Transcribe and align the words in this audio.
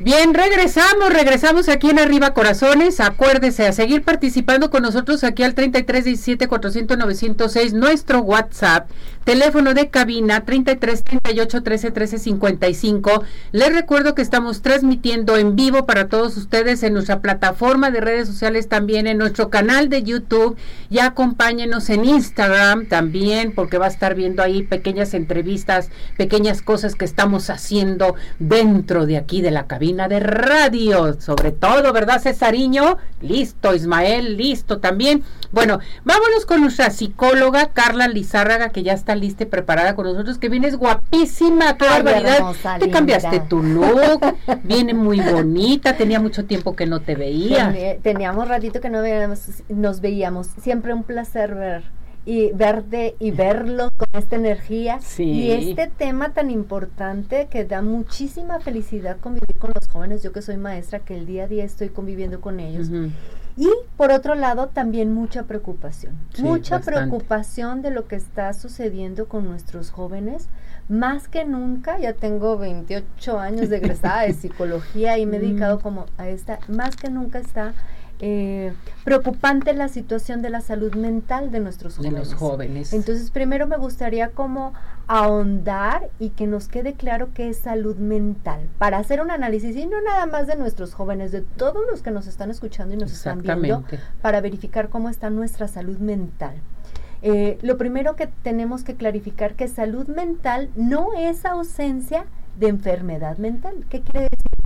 Bien, 0.00 0.32
regresamos, 0.32 1.12
regresamos 1.12 1.68
aquí 1.68 1.90
en 1.90 1.98
Arriba 1.98 2.32
Corazones. 2.32 3.00
Acuérdese 3.00 3.66
a 3.66 3.72
seguir 3.72 4.04
participando 4.04 4.70
con 4.70 4.84
nosotros 4.84 5.24
aquí 5.24 5.42
al 5.42 5.54
3317 5.56 6.46
400 6.46 6.96
906, 6.96 7.72
nuestro 7.72 8.20
WhatsApp, 8.20 8.88
teléfono 9.28 9.74
de 9.74 9.90
cabina 9.90 10.46
33 10.46 11.04
38 11.04 11.62
13 11.62 11.90
13 11.90 12.18
55. 12.18 13.24
Les 13.52 13.74
recuerdo 13.74 14.14
que 14.14 14.22
estamos 14.22 14.62
transmitiendo 14.62 15.36
en 15.36 15.54
vivo 15.54 15.84
para 15.84 16.08
todos 16.08 16.38
ustedes 16.38 16.82
en 16.82 16.94
nuestra 16.94 17.20
plataforma 17.20 17.90
de 17.90 18.00
redes 18.00 18.26
sociales, 18.26 18.70
también 18.70 19.06
en 19.06 19.18
nuestro 19.18 19.50
canal 19.50 19.90
de 19.90 20.02
YouTube. 20.02 20.56
Y 20.88 21.00
acompáñenos 21.00 21.90
en 21.90 22.06
Instagram 22.06 22.86
también, 22.86 23.54
porque 23.54 23.76
va 23.76 23.84
a 23.84 23.90
estar 23.90 24.14
viendo 24.14 24.42
ahí 24.42 24.62
pequeñas 24.62 25.12
entrevistas, 25.12 25.90
pequeñas 26.16 26.62
cosas 26.62 26.94
que 26.94 27.04
estamos 27.04 27.50
haciendo 27.50 28.14
dentro 28.38 29.04
de 29.04 29.18
aquí 29.18 29.42
de 29.42 29.50
la 29.50 29.66
cabina 29.66 30.08
de 30.08 30.20
radio, 30.20 31.20
sobre 31.20 31.52
todo, 31.52 31.92
¿verdad, 31.92 32.22
Cesariño? 32.22 32.96
Listo, 33.20 33.74
Ismael, 33.74 34.38
listo 34.38 34.78
también. 34.78 35.22
Bueno, 35.52 35.80
vámonos 36.04 36.46
con 36.46 36.62
nuestra 36.62 36.88
psicóloga 36.88 37.72
Carla 37.74 38.08
Lizárraga, 38.08 38.70
que 38.70 38.82
ya 38.82 38.94
está 38.94 39.17
y 39.24 39.46
preparada 39.46 39.94
con 39.94 40.06
nosotros, 40.06 40.38
que 40.38 40.48
vienes 40.48 40.76
guapísima, 40.76 41.76
qué 41.76 41.84
barbaridad. 41.86 42.54
Te 42.78 42.90
cambiaste 42.90 43.40
tu 43.40 43.62
look, 43.62 44.20
viene 44.64 44.94
muy 44.94 45.20
bonita, 45.20 45.96
tenía 45.96 46.20
mucho 46.20 46.44
tiempo 46.44 46.74
que 46.74 46.86
no 46.86 47.00
te 47.00 47.14
veía. 47.14 47.74
Teníamos 48.02 48.48
ratito 48.48 48.80
que 48.80 48.90
no 48.90 49.02
veíamos, 49.02 49.62
nos 49.68 50.00
veíamos. 50.00 50.48
Siempre 50.60 50.94
un 50.94 51.04
placer 51.04 51.54
ver 51.54 51.98
y 52.24 52.52
verte 52.52 53.16
y 53.18 53.30
verlo 53.30 53.88
con 53.96 54.06
esta 54.12 54.36
energía 54.36 55.00
y 55.16 55.50
este 55.50 55.86
tema 55.86 56.34
tan 56.34 56.50
importante 56.50 57.48
que 57.50 57.64
da 57.64 57.80
muchísima 57.80 58.60
felicidad 58.60 59.16
convivir 59.18 59.56
con 59.58 59.70
los 59.74 59.88
jóvenes, 59.88 60.22
yo 60.22 60.30
que 60.30 60.42
soy 60.42 60.58
maestra, 60.58 60.98
que 60.98 61.16
el 61.16 61.24
día 61.24 61.44
a 61.44 61.46
día 61.48 61.64
estoy 61.64 61.88
conviviendo 61.88 62.42
con 62.42 62.60
ellos. 62.60 62.90
Y 63.58 63.68
por 63.96 64.12
otro 64.12 64.36
lado, 64.36 64.68
también 64.68 65.12
mucha 65.12 65.42
preocupación, 65.42 66.16
mucha 66.38 66.78
preocupación 66.78 67.82
de 67.82 67.90
lo 67.90 68.06
que 68.06 68.14
está 68.14 68.52
sucediendo 68.52 69.26
con 69.26 69.48
nuestros 69.48 69.90
jóvenes. 69.90 70.48
Más 70.88 71.26
que 71.26 71.44
nunca, 71.44 71.98
ya 71.98 72.12
tengo 72.12 72.56
28 72.56 73.40
años 73.40 73.68
de 73.68 73.78
egresada 73.78 74.22
de 74.22 74.32
psicología 74.40 75.18
y 75.18 75.26
me 75.26 75.38
he 75.38 75.40
dedicado 75.40 75.80
como 75.80 76.06
a 76.18 76.28
esta, 76.28 76.60
más 76.68 76.94
que 76.94 77.10
nunca 77.10 77.40
está 77.40 77.74
eh, 78.20 78.72
preocupante 79.04 79.72
la 79.74 79.88
situación 79.88 80.42
de 80.42 80.50
la 80.50 80.60
salud 80.60 80.94
mental 80.94 81.50
de 81.50 81.60
nuestros 81.60 81.96
jóvenes. 81.96 82.12
De 82.12 82.18
los 82.18 82.34
jóvenes. 82.34 82.92
Entonces, 82.92 83.30
primero 83.30 83.66
me 83.66 83.76
gustaría 83.76 84.30
como 84.30 84.74
ahondar 85.06 86.10
y 86.18 86.30
que 86.30 86.46
nos 86.46 86.68
quede 86.68 86.94
claro 86.94 87.28
qué 87.32 87.48
es 87.48 87.58
salud 87.58 87.96
mental, 87.96 88.68
para 88.78 88.98
hacer 88.98 89.20
un 89.20 89.30
análisis 89.30 89.76
y 89.76 89.86
no 89.86 90.00
nada 90.02 90.26
más 90.26 90.46
de 90.46 90.56
nuestros 90.56 90.94
jóvenes, 90.94 91.32
de 91.32 91.42
todos 91.42 91.82
los 91.90 92.02
que 92.02 92.10
nos 92.10 92.26
están 92.26 92.50
escuchando 92.50 92.94
y 92.94 92.98
nos 92.98 93.12
están 93.12 93.40
viendo, 93.40 93.84
para 94.20 94.40
verificar 94.40 94.88
cómo 94.88 95.08
está 95.08 95.30
nuestra 95.30 95.68
salud 95.68 95.98
mental. 95.98 96.56
Eh, 97.22 97.58
lo 97.62 97.78
primero 97.78 98.14
que 98.16 98.28
tenemos 98.28 98.84
que 98.84 98.94
clarificar 98.94 99.54
que 99.54 99.66
salud 99.66 100.06
mental 100.06 100.70
no 100.76 101.14
es 101.14 101.44
ausencia 101.44 102.26
de 102.58 102.68
enfermedad 102.68 103.38
mental. 103.38 103.86
¿Qué 103.88 104.02
quiere 104.02 104.28
decir? 104.30 104.57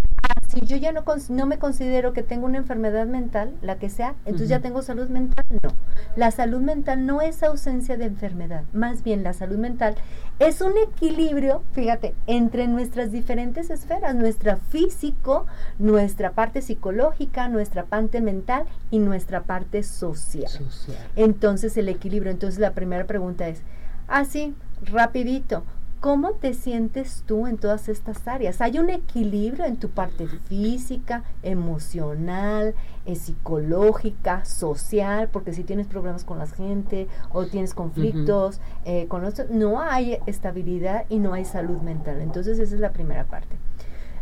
Si 0.53 0.67
yo 0.67 0.77
ya 0.77 0.93
no, 0.93 1.05
no 1.31 1.47
me 1.47 1.59
considero 1.59 2.13
que 2.13 2.23
tengo 2.23 2.47
una 2.47 2.59
enfermedad 2.59 3.07
mental, 3.07 3.55
la 3.63 3.79
que 3.79 3.89
sea, 3.89 4.15
entonces 4.25 4.49
ya 4.49 4.61
tengo 4.61 4.83
salud 4.83 5.09
mental, 5.09 5.45
no. 5.63 5.71
La 6.15 6.31
salud 6.31 6.61
mental 6.61 7.07
no 7.07 7.23
es 7.23 7.43
ausencia 7.43 7.97
de 7.97 8.05
enfermedad, 8.05 8.65
más 8.73 9.03
bien 9.03 9.23
la 9.23 9.33
salud 9.33 9.57
mental 9.57 9.95
es 10.39 10.61
un 10.61 10.73
equilibrio, 10.77 11.63
fíjate, 11.73 12.15
entre 12.27 12.69
nuestras 12.69 13.13
diferentes 13.13 13.71
esferas, 13.71 14.15
nuestra 14.15 14.57
físico, 14.57 15.47
nuestra 15.79 16.33
parte 16.33 16.61
psicológica, 16.61 17.49
nuestra 17.49 17.85
parte 17.85 18.21
mental 18.21 18.65
y 18.91 18.99
nuestra 18.99 19.45
parte 19.45 19.83
social. 19.83 20.51
social. 20.51 20.99
Entonces 21.17 21.77
el 21.77 21.89
equilibrio, 21.89 22.31
entonces 22.31 22.59
la 22.61 22.73
primera 22.73 23.07
pregunta 23.07 23.49
es, 23.49 23.63
así, 24.09 24.55
rapidito, 24.85 25.65
¿Cómo 26.03 26.33
te 26.33 26.53
sientes 26.53 27.23
tú 27.27 27.47
en 27.47 27.59
todas 27.59 27.89
estas 27.89 28.27
áreas? 28.27 28.61
¿Hay 28.61 28.81
un 28.81 28.91
equilibrio 28.91 29.65
en 29.67 29.77
tu 29.77 29.89
parte 29.89 30.27
física, 30.27 31.23
emocional, 31.45 32.75
eh, 33.07 33.15
psicológica, 33.15 34.45
social? 34.45 35.29
Porque 35.29 35.53
si 35.53 35.63
tienes 35.63 35.87
problemas 35.87 36.25
con 36.25 36.41
la 36.41 36.49
gente 36.49 37.07
o 37.33 37.47
tienes 37.47 37.73
conflictos 37.73 38.61
eh, 38.85 39.07
con 39.07 39.23
los, 39.23 39.49
no 39.49 39.81
hay 39.81 40.19
estabilidad 40.27 41.05
y 41.09 41.21
no 41.21 41.35
hay 41.35 41.45
salud 41.45 41.81
mental. 41.83 42.21
Entonces 42.21 42.59
esa 42.59 42.75
es 42.75 42.81
la 42.81 42.91
primera 42.91 43.23
parte. 43.27 43.57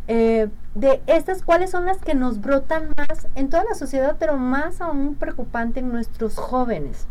Eh, 0.07 0.51
de 0.75 1.01
estas, 1.07 1.43
¿cuáles 1.43 1.71
son 1.71 1.87
las 1.87 1.97
que 1.97 2.15
nos 2.15 2.43
brotan 2.43 2.91
más 2.95 3.27
en 3.35 3.49
toda 3.49 3.65
la 3.65 3.75
sociedad, 3.75 4.17
pero 4.19 4.37
más 4.37 4.83
aún 4.83 5.15
preocupante 5.15 5.81
en 5.81 5.91
nuestros 5.91 6.37
jóvenes? 6.37 7.07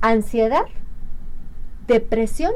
Ansiedad, 0.00 0.66
depresión 1.88 2.52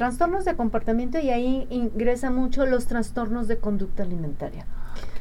trastornos 0.00 0.46
de 0.46 0.56
comportamiento 0.56 1.18
y 1.18 1.28
ahí 1.28 1.66
ingresa 1.68 2.30
mucho 2.30 2.64
los 2.64 2.86
trastornos 2.86 3.48
de 3.48 3.58
conducta 3.58 4.02
alimentaria. 4.02 4.64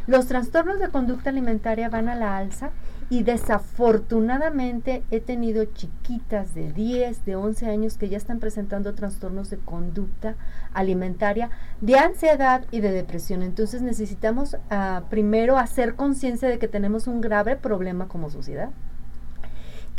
Los 0.08 0.28
trastornos 0.28 0.80
de 0.80 0.88
conducta 0.88 1.32
alimentaria 1.32 1.90
van 1.90 2.08
a 2.08 2.16
la 2.16 2.38
alza 2.38 2.70
y 3.10 3.24
desafortunadamente 3.24 5.04
he 5.12 5.20
tenido 5.20 5.66
chiquitas 5.66 6.56
de 6.56 6.72
10, 6.72 7.26
de 7.26 7.36
11 7.36 7.70
años 7.70 7.98
que 7.98 8.08
ya 8.08 8.16
están 8.16 8.40
presentando 8.40 8.96
trastornos 8.96 9.50
de 9.50 9.58
conducta 9.58 10.38
alimentaria, 10.74 11.50
de 11.82 11.98
ansiedad 11.98 12.64
y 12.72 12.80
de 12.80 12.94
depresión. 12.94 13.44
Entonces 13.44 13.82
necesitamos 13.82 14.56
ah, 14.70 15.04
primero 15.10 15.58
hacer 15.58 15.96
conciencia 15.96 16.48
de 16.48 16.58
que 16.58 16.70
tenemos 16.70 17.06
un 17.06 17.20
grave 17.20 17.58
problema 17.58 18.08
como 18.08 18.30
sociedad 18.30 18.70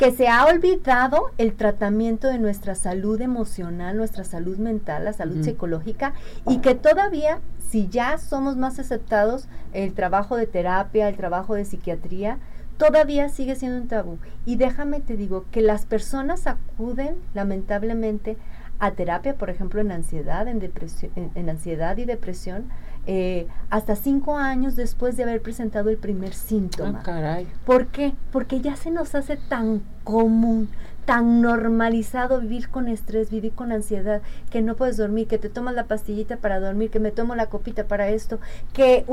que 0.01 0.11
se 0.11 0.27
ha 0.27 0.47
olvidado 0.47 1.29
el 1.37 1.53
tratamiento 1.53 2.27
de 2.27 2.39
nuestra 2.39 2.73
salud 2.73 3.21
emocional, 3.21 3.95
nuestra 3.95 4.23
salud 4.23 4.57
mental, 4.57 5.05
la 5.05 5.13
salud 5.13 5.43
psicológica, 5.43 6.15
y 6.47 6.57
que 6.57 6.73
todavía, 6.73 7.37
si 7.69 7.87
ya 7.87 8.17
somos 8.17 8.57
más 8.57 8.79
aceptados, 8.79 9.47
el 9.73 9.93
trabajo 9.93 10.37
de 10.37 10.47
terapia, 10.47 11.07
el 11.07 11.17
trabajo 11.17 11.53
de 11.53 11.65
psiquiatría, 11.65 12.39
todavía 12.77 13.29
sigue 13.29 13.55
siendo 13.55 13.79
un 13.79 13.87
tabú. 13.87 14.17
Y 14.43 14.55
déjame 14.55 15.01
te 15.01 15.17
digo 15.17 15.45
que 15.51 15.61
las 15.61 15.85
personas 15.85 16.47
acuden, 16.47 17.17
lamentablemente, 17.35 18.37
a 18.79 18.93
terapia, 18.93 19.35
por 19.35 19.51
ejemplo, 19.51 19.81
en 19.81 19.91
ansiedad, 19.91 20.47
en 20.47 20.57
depresión, 20.57 21.11
en 21.15 21.47
ansiedad 21.47 21.95
y 21.97 22.05
depresión, 22.05 22.69
eh, 23.07 23.47
hasta 23.69 23.95
cinco 23.95 24.37
años 24.37 24.75
después 24.75 25.17
de 25.17 25.23
haber 25.23 25.41
presentado 25.41 25.89
el 25.89 25.97
primer 25.97 26.33
síntoma. 26.33 26.99
Ah, 26.99 27.03
caray. 27.03 27.47
¿Por 27.65 27.87
qué? 27.87 28.13
Porque 28.31 28.61
ya 28.61 28.75
se 28.75 28.91
nos 28.91 29.15
hace 29.15 29.37
tan 29.37 29.81
común, 30.03 30.69
tan 31.05 31.41
normalizado 31.41 32.41
vivir 32.41 32.69
con 32.69 32.87
estrés, 32.87 33.31
vivir 33.31 33.53
con 33.53 33.71
ansiedad, 33.71 34.21
que 34.49 34.61
no 34.61 34.75
puedes 34.75 34.97
dormir, 34.97 35.27
que 35.27 35.37
te 35.37 35.49
tomas 35.49 35.73
la 35.73 35.85
pastillita 35.85 36.37
para 36.37 36.59
dormir, 36.59 36.91
que 36.91 36.99
me 36.99 37.11
tomo 37.11 37.35
la 37.35 37.47
copita 37.47 37.85
para 37.87 38.09
esto, 38.09 38.39
que 38.73 39.05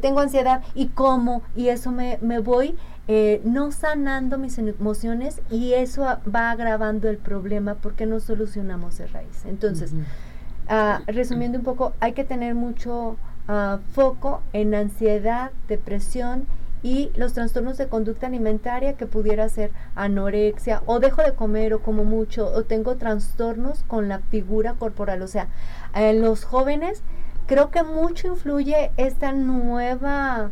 tengo 0.00 0.20
ansiedad 0.20 0.62
y 0.74 0.88
como, 0.88 1.42
y 1.54 1.68
eso 1.68 1.92
me, 1.92 2.18
me 2.20 2.40
voy 2.40 2.76
eh, 3.10 3.40
no 3.42 3.72
sanando 3.72 4.36
mis 4.36 4.58
emociones 4.58 5.40
y 5.50 5.72
eso 5.72 6.02
va 6.02 6.50
agravando 6.50 7.08
el 7.08 7.16
problema 7.16 7.76
porque 7.76 8.04
no 8.04 8.20
solucionamos 8.20 8.98
de 8.98 9.06
raíz. 9.06 9.46
Entonces, 9.46 9.94
ah, 10.68 11.02
resumiendo 11.06 11.58
un 11.58 11.64
poco, 11.64 11.92
hay 12.00 12.12
que 12.12 12.24
tener 12.24 12.54
mucho 12.54 13.16
foco 13.94 14.42
en 14.52 14.74
ansiedad, 14.74 15.52
depresión 15.68 16.46
y 16.82 17.10
los 17.16 17.32
trastornos 17.32 17.78
de 17.78 17.88
conducta 17.88 18.26
alimentaria 18.26 18.92
que 18.92 19.06
pudiera 19.06 19.48
ser 19.48 19.70
anorexia 19.94 20.82
o 20.86 21.00
dejo 21.00 21.22
de 21.22 21.32
comer 21.32 21.74
o 21.74 21.80
como 21.80 22.04
mucho 22.04 22.46
o 22.46 22.64
tengo 22.64 22.96
trastornos 22.96 23.82
con 23.86 24.08
la 24.08 24.20
figura 24.20 24.74
corporal. 24.74 25.22
O 25.22 25.28
sea, 25.28 25.48
en 25.94 26.20
los 26.20 26.44
jóvenes 26.44 27.02
creo 27.46 27.70
que 27.70 27.82
mucho 27.82 28.28
influye 28.28 28.92
esta 28.96 29.32
nueva 29.32 30.50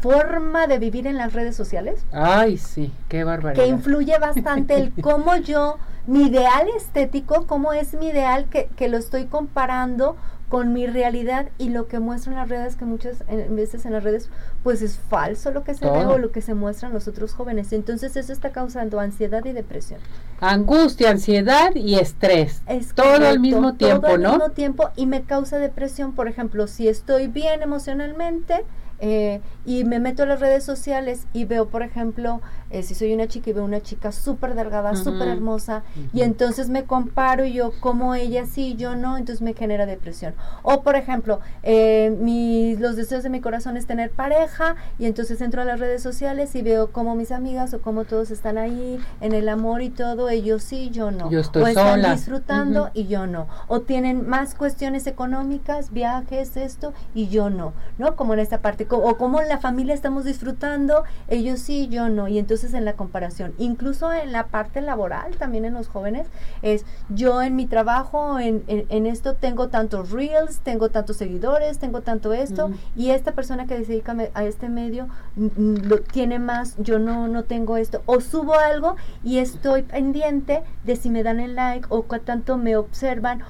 forma 0.00 0.66
de 0.66 0.78
vivir 0.78 1.06
en 1.06 1.16
las 1.16 1.32
redes 1.32 1.56
sociales. 1.56 2.04
Ay, 2.12 2.58
sí, 2.58 2.92
qué 3.08 3.24
barbaridad. 3.24 3.64
Que 3.64 3.68
influye 3.68 4.18
bastante 4.18 4.76
el 4.76 4.92
cómo 5.02 5.36
yo, 5.36 5.78
mi 6.06 6.26
ideal 6.26 6.68
estético, 6.76 7.46
cómo 7.46 7.72
es 7.72 7.94
mi 7.94 8.08
ideal 8.08 8.46
que, 8.48 8.68
que 8.76 8.88
lo 8.88 8.96
estoy 8.96 9.26
comparando 9.26 10.16
con 10.48 10.72
mi 10.72 10.86
realidad 10.86 11.48
y 11.58 11.70
lo 11.70 11.88
que 11.88 11.98
muestran 11.98 12.36
las 12.36 12.48
redes, 12.48 12.76
que 12.76 12.84
muchas 12.84 13.24
veces 13.50 13.84
en 13.84 13.92
las 13.92 14.04
redes, 14.04 14.30
pues 14.62 14.80
es 14.80 14.96
falso 14.96 15.50
lo 15.50 15.64
que 15.64 15.74
se 15.74 15.84
ve 15.90 16.06
o 16.06 16.18
lo 16.18 16.30
que 16.30 16.40
se 16.40 16.54
muestran 16.54 16.92
los 16.92 17.08
otros 17.08 17.32
jóvenes. 17.32 17.72
Entonces 17.72 18.16
eso 18.16 18.32
está 18.32 18.52
causando 18.52 19.00
ansiedad 19.00 19.44
y 19.44 19.52
depresión. 19.52 20.00
Angustia, 20.40 21.10
ansiedad 21.10 21.74
y 21.74 21.96
estrés. 21.96 22.62
todo 22.94 23.26
al 23.26 23.40
mismo 23.40 23.74
tiempo, 23.74 24.06
todo 24.06 24.18
¿no? 24.18 24.28
al 24.32 24.38
mismo 24.38 24.50
tiempo 24.52 24.90
y 24.94 25.06
me 25.06 25.22
causa 25.22 25.58
depresión, 25.58 26.14
por 26.14 26.28
ejemplo, 26.28 26.68
si 26.68 26.86
estoy 26.86 27.26
bien 27.26 27.62
emocionalmente, 27.62 28.64
eh, 29.00 29.40
y 29.66 29.84
me 29.84 29.98
meto 29.98 30.22
a 30.22 30.26
las 30.26 30.40
redes 30.40 30.64
sociales 30.64 31.26
y 31.32 31.44
veo, 31.44 31.68
por 31.68 31.82
ejemplo, 31.82 32.40
eh, 32.70 32.82
si 32.84 32.94
soy 32.94 33.12
una 33.12 33.26
chica 33.26 33.50
y 33.50 33.52
veo 33.52 33.64
una 33.64 33.82
chica 33.82 34.12
súper 34.12 34.54
delgada, 34.54 34.94
súper 34.94 35.28
hermosa, 35.28 35.82
y 36.12 36.22
entonces 36.22 36.68
me 36.68 36.84
comparo 36.84 37.44
y 37.44 37.52
yo 37.52 37.72
como 37.80 38.14
ella 38.14 38.46
sí, 38.46 38.76
yo 38.76 38.94
no, 38.94 39.16
entonces 39.16 39.42
me 39.42 39.54
genera 39.54 39.84
depresión. 39.86 40.34
O, 40.62 40.82
por 40.82 40.94
ejemplo, 40.94 41.40
eh, 41.64 42.16
mis, 42.20 42.78
los 42.78 42.94
deseos 42.94 43.24
de 43.24 43.30
mi 43.30 43.40
corazón 43.40 43.76
es 43.76 43.86
tener 43.86 44.10
pareja, 44.10 44.76
y 44.98 45.06
entonces 45.06 45.40
entro 45.40 45.62
a 45.62 45.64
las 45.64 45.80
redes 45.80 46.02
sociales 46.02 46.54
y 46.54 46.62
veo 46.62 46.92
como 46.92 47.16
mis 47.16 47.32
amigas 47.32 47.74
o 47.74 47.80
como 47.80 48.04
todos 48.04 48.30
están 48.30 48.58
ahí 48.58 49.00
en 49.20 49.32
el 49.32 49.48
amor 49.48 49.82
y 49.82 49.90
todo, 49.90 50.28
ellos 50.28 50.62
sí, 50.62 50.90
yo 50.90 51.10
no. 51.10 51.28
Yo 51.28 51.40
estoy 51.40 51.62
o 51.62 51.66
están 51.66 52.02
disfrutando 52.02 52.90
y 52.94 53.08
yo 53.08 53.26
no. 53.26 53.48
O 53.66 53.80
tienen 53.80 54.28
más 54.28 54.54
cuestiones 54.54 55.08
económicas, 55.08 55.92
viajes, 55.92 56.56
esto, 56.56 56.94
y 57.14 57.28
yo 57.28 57.50
no, 57.50 57.72
¿no? 57.98 58.14
Como 58.14 58.34
en 58.34 58.38
esta 58.38 58.62
parte 58.62 58.86
o 58.90 59.16
como 59.16 59.42
la 59.42 59.55
familia 59.58 59.94
estamos 59.94 60.24
disfrutando, 60.24 61.04
ellos 61.28 61.60
sí, 61.60 61.88
yo 61.88 62.08
no, 62.08 62.26
y 62.26 62.38
entonces 62.38 62.74
en 62.74 62.84
la 62.84 62.94
comparación, 62.94 63.54
incluso 63.58 64.12
en 64.12 64.32
la 64.32 64.48
parte 64.48 64.80
laboral, 64.80 65.36
también 65.36 65.64
en 65.64 65.74
los 65.74 65.88
jóvenes, 65.88 66.26
es 66.62 66.84
yo 67.08 67.42
en 67.42 67.54
mi 67.54 67.66
trabajo, 67.66 68.40
en, 68.40 68.64
en, 68.66 69.06
esto 69.06 69.34
tengo 69.34 69.68
tantos 69.68 70.10
reels, 70.10 70.60
tengo 70.60 70.88
tantos 70.88 71.16
seguidores, 71.16 71.78
tengo 71.78 72.00
tanto 72.00 72.32
esto, 72.32 72.70
y 72.96 73.10
esta 73.10 73.32
persona 73.32 73.66
que 73.66 73.76
se 73.84 73.92
dedica 73.92 74.16
a 74.34 74.44
este 74.44 74.68
medio 74.68 75.08
lo 75.36 76.00
tiene 76.00 76.38
más, 76.38 76.74
yo 76.78 76.98
no, 76.98 77.28
no 77.28 77.44
tengo 77.44 77.76
esto, 77.76 78.02
o 78.06 78.20
subo 78.20 78.54
algo 78.54 78.96
y 79.22 79.38
estoy 79.38 79.82
pendiente 79.82 80.62
de 80.84 80.96
si 80.96 81.08
me 81.08 81.22
dan 81.22 81.38
el 81.40 81.54
like 81.54 81.86
o 81.88 82.02
cuánto 82.02 82.16
tanto 82.26 82.58
me 82.58 82.76
observan, 82.76 83.42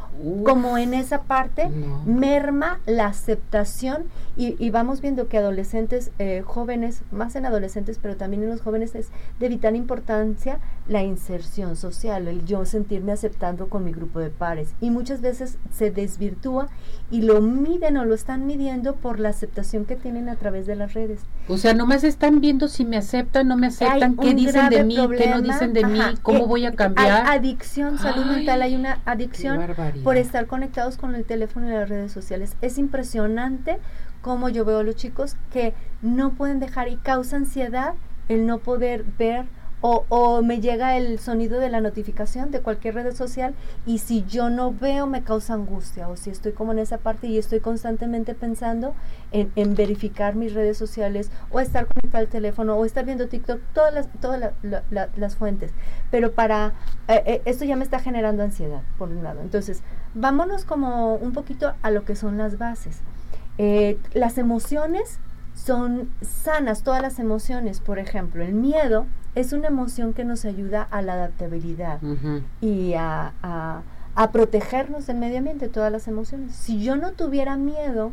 como 0.45 0.79
en 0.79 0.95
esa 0.95 1.23
parte 1.23 1.69
merma 2.05 2.81
la 2.87 3.07
aceptación 3.07 4.05
y, 4.37 4.55
y 4.65 4.71
vamos 4.71 5.01
viendo 5.01 5.29
que 5.29 5.39
adolescentes, 5.39 5.96
eh, 6.19 6.43
jóvenes, 6.45 7.03
más 7.11 7.37
en 7.37 7.47
adolescentes, 7.47 7.99
pero 8.01 8.17
también 8.17 8.43
en 8.43 8.51
los 8.51 8.61
jóvenes, 8.61 8.95
es 8.95 9.09
de 9.39 9.49
vital 9.49 9.77
importancia 9.77 10.59
la 10.89 11.03
inserción 11.03 11.77
social, 11.77 12.29
el 12.29 12.45
yo 12.45 12.65
sentirme 12.65 13.13
aceptando 13.13 13.69
con 13.69 13.85
mi 13.85 13.93
grupo 13.93 14.21
de 14.21 14.31
pares. 14.31 14.75
Y 14.81 14.91
muchas 14.91 15.21
veces 15.21 15.59
se 15.73 15.91
desvirtúa 15.91 16.69
y 17.11 17.23
lo 17.23 17.41
miden 17.41 17.97
o 17.97 18.05
lo 18.05 18.15
están 18.15 18.47
midiendo 18.47 18.95
por 18.95 19.21
la 19.21 19.31
aceptación 19.31 19.85
que 19.85 19.97
tienen 19.97 20.29
a 20.29 20.37
través 20.37 20.67
de 20.67 20.77
las 20.77 20.95
redes. 20.95 21.21
O 21.49 21.57
sea, 21.57 21.75
nomás 21.75 22.05
están 22.05 22.41
viendo 22.41 22.69
si 22.69 22.85
me 22.85 22.97
aceptan, 22.97 23.49
no 23.49 23.57
me 23.57 23.69
aceptan, 23.69 24.17
qué 24.17 24.35
dicen 24.35 24.69
de 24.69 24.85
mí, 24.85 24.97
qué 25.17 25.29
no 25.29 25.41
dicen 25.41 25.73
de 25.73 25.85
mí, 25.85 26.01
cómo 26.23 26.45
eh, 26.45 26.47
voy 26.47 26.67
a 26.67 26.73
cambiar. 26.73 27.27
Hay 27.27 27.39
adicción, 27.39 27.99
salud 27.99 28.27
mental, 28.27 28.63
hay 28.63 28.75
una 28.75 29.01
adicción 29.05 29.61
por 30.03 30.17
estar 30.17 30.47
conectados 30.47 30.97
con 30.97 31.15
el 31.15 31.25
teléfono 31.25 31.69
y 31.69 31.73
las 31.73 31.89
redes 31.89 32.13
sociales. 32.13 32.57
Es 32.61 32.79
impresionante 32.79 33.79
como 34.27 34.49
yo 34.49 34.65
veo 34.65 34.81
a 34.81 34.83
los 34.83 34.97
chicos 34.97 35.37
que 35.53 35.73
no 36.03 36.33
pueden 36.33 36.59
dejar 36.59 36.89
y 36.89 36.97
causa 36.97 37.37
ansiedad 37.37 37.95
el 38.29 38.45
no 38.45 38.59
poder 38.59 39.05
ver 39.05 39.47
o, 39.81 40.43
me 40.43 40.61
llega 40.61 40.97
el 40.97 41.21
sonido 41.21 41.61
de 41.61 41.71
la 41.71 41.81
notificación 41.81 42.51
de 42.51 42.61
cualquier 42.61 42.95
red 42.95 43.15
social 43.15 43.55
y 43.85 43.99
si 43.99 44.25
yo 44.25 44.51
no 44.51 44.73
veo 44.73 45.07
me 45.07 45.23
causa 45.23 45.55
angustia 45.55 46.09
o 46.09 46.17
si 46.17 46.31
estoy 46.31 46.51
como 46.51 46.73
en 46.73 46.81
esa 46.81 46.99
parte 46.99 47.29
y 47.29 47.39
estoy 47.39 47.61
constantemente 47.61 48.35
pensando 48.35 48.97
en, 49.31 49.53
en 49.55 49.77
verificar 49.77 50.35
mis 50.35 50.55
redes 50.55 50.77
sociales 50.77 51.31
o 51.53 51.61
estar 51.61 51.87
conectado 51.87 52.25
al 52.25 52.29
teléfono 52.29 52.75
o 52.75 52.85
estar 52.85 53.05
viendo 53.05 53.29
TikTok, 53.29 53.61
todas 53.75 53.95
las, 53.95 54.09
todas 54.21 54.53
las 54.91 55.37
fuentes. 55.37 55.71
Pero 56.11 56.33
para, 56.33 56.73
eh, 57.07 57.23
eh, 57.27 57.43
esto 57.45 57.65
ya 57.65 57.77
me 57.77 57.85
está 57.85 58.01
generando 58.01 58.43
ansiedad, 58.43 58.83
por 58.99 59.11
un 59.11 59.23
lado. 59.23 59.41
Entonces, 59.41 59.85
vámonos 60.15 60.65
como 60.65 61.15
un 61.15 61.33
poquito 61.33 61.75
a 61.83 61.93
lo 61.93 62.05
que 62.05 62.17
son 62.17 62.39
las 62.39 62.59
bases. 62.59 63.03
Eh, 63.59 63.99
las 64.13 64.39
emociones 64.39 65.19
son 65.55 66.11
sanas, 66.21 66.83
todas 66.83 67.03
las 67.03 67.19
emociones. 67.19 67.81
Por 67.81 67.99
ejemplo, 67.99 68.43
el 68.43 68.55
miedo 68.55 69.07
es 69.35 69.53
una 69.53 69.69
emoción 69.69 70.13
que 70.13 70.25
nos 70.25 70.45
ayuda 70.45 70.83
a 70.83 71.03
la 71.03 71.15
adaptabilidad 71.15 72.01
y 72.61 72.95
a, 72.95 73.33
a, 73.43 74.31
protegernos 74.33 75.07
del 75.07 75.19
medio 75.19 75.39
ambiente, 75.39 75.69
todas 75.69 75.93
las 75.93 76.09
emociones. 76.09 76.55
Si 76.55 76.83
yo 76.83 76.97
no 76.97 77.13
tuviera 77.13 77.57
miedo, 77.57 78.13